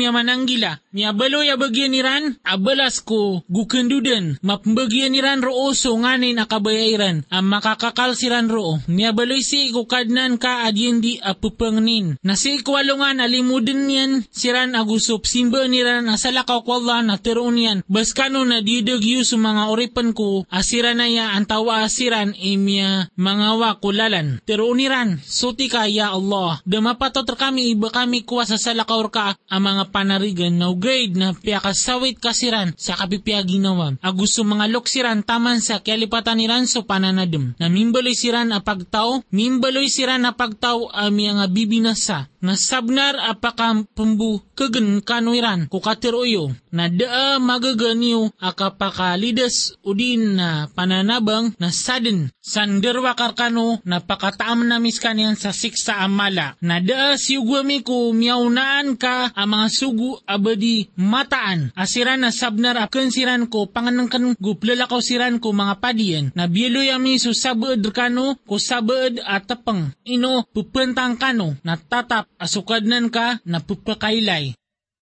miya 0.94 1.12
mananggila, 1.12 1.12
miya 1.12 1.12
balo 1.14 1.39
ya 1.44 1.56
bagyan 1.58 1.91
niran, 1.91 2.24
abalas 2.46 3.02
ko 3.02 3.41
gukendudan, 3.50 4.38
mapambagyan 4.46 5.12
niran 5.12 5.41
roo 5.41 5.74
so 5.74 5.98
nga 5.98 6.14
nganin 6.14 6.38
akabayairan 6.38 7.26
ang 7.30 7.46
makakakal 7.50 8.14
siran 8.14 8.50
roo. 8.50 8.78
Niya 8.86 9.18
baloy 9.18 9.41
si 9.41 9.74
ikukadnan 9.74 10.38
ka 10.38 10.70
adyen 10.70 11.02
di 11.02 11.18
apupangnin. 11.18 12.22
Na 12.22 12.38
si 12.38 12.62
ikwalungan 12.62 13.18
alimudin 13.18 13.89
yan 13.89 14.12
siran 14.30 14.78
agusop 14.78 15.26
simba 15.26 15.66
niran 15.66 16.06
asalakaw 16.06 16.62
kwalla 16.62 17.02
na 17.02 17.18
teroon 17.18 17.58
yan. 17.58 17.80
Baskano 17.89 18.46
na 18.46 18.62
didagyo 18.62 19.26
sa 19.26 19.41
mga 19.41 19.74
oripan 19.74 20.14
ko 20.14 20.46
asiran 20.54 21.02
na 21.02 21.10
ya 21.10 21.34
ang 21.34 21.50
tawa 21.50 21.82
asiran 21.82 22.38
imya 22.38 23.10
mga 23.18 23.50
wakulalan. 23.58 24.38
Teroon 24.46 24.78
niran 24.78 25.18
suti 25.26 25.66
ka 25.66 25.89
ya 25.89 26.14
Allah. 26.14 26.62
Damapatot 26.70 27.26
kami 27.34 27.74
iba 27.74 27.89
kami 27.89 28.22
kuwa 28.22 28.46
sa 28.46 28.62
salakaw 28.62 29.02
ka 29.10 29.28
ang 29.50 29.62
mga 29.66 29.89
panarigan 29.89 30.54
na 30.54 30.70
grade 30.84 31.16
na 31.16 31.32
piyakasawit 31.32 32.20
kasiran 32.20 32.76
sa 32.76 33.00
kapipiyag 33.00 33.48
ginawa. 33.48 33.96
Agusto 34.04 34.44
mga 34.44 34.68
loksiran 34.68 35.24
taman 35.24 35.64
sa 35.64 35.80
kyali 35.80 36.04
kalipatan 36.04 36.36
ni 36.36 36.52
Ranso 36.52 36.84
pananadem. 36.84 37.56
Na 37.56 37.72
mimbaloy 37.72 38.12
siran 38.12 38.52
a 38.52 38.60
pagtao, 38.60 39.24
mimbaloy 39.32 39.88
siran 39.88 40.28
a 40.28 40.36
pagtao 40.36 40.92
a 40.92 41.08
nga 41.08 41.48
bibinasa. 41.48 42.28
Na 42.44 42.60
sabnar 42.60 43.16
apakam 43.24 43.88
pembu 43.96 44.44
kegen 44.60 45.00
kanuiran 45.00 45.72
ko 45.72 45.80
katiroyo. 45.80 46.52
Na 46.76 46.91
daa 46.91 47.39
magaganyo 47.39 48.36
akapakalidas 48.36 49.80
udin 49.88 50.36
na 50.36 50.68
pananabang 50.76 51.56
na 51.56 51.72
sadin 51.72 52.28
sanderwa 52.44 53.16
karkano 53.16 53.80
na 53.88 54.04
pakataam 54.04 54.68
na 54.68 54.84
miskanian 54.84 55.39
sa 55.39 55.56
siksa 55.56 56.04
amala. 56.04 56.60
Na 56.60 56.84
daa 56.84 57.16
siugwami 57.16 57.80
ko 57.80 58.12
miyaunaan 58.12 59.00
ka 59.00 59.32
ang 59.32 59.72
sugu 59.72 60.20
abadi 60.28 60.91
mataan. 61.00 61.72
Asiran 61.80 62.28
na 62.28 62.36
sabnar 62.36 62.76
akan 62.76 63.08
siran 63.08 63.48
ko 63.48 63.72
panganangkan 63.72 64.36
guplalakaw 64.36 65.00
siran 65.00 65.39
ko 65.39 65.56
mga 65.56 65.80
pad 65.80 65.94
kadian 65.94 66.34
na 66.34 66.50
biloy 66.50 66.89
ami 66.89 67.22
so 67.22 67.38
sabad 67.38 67.78
kano 67.94 68.34
ko 68.50 68.58
sabad 68.58 69.22
atapang 69.22 69.94
ino 70.10 70.41
pupentang 70.50 71.22
kano 71.22 71.54
na 71.62 71.78
tatap 71.78 72.33
asukadnan 72.40 73.10
ka 73.10 73.40
na 73.46 73.60
pupakailay 73.60 74.54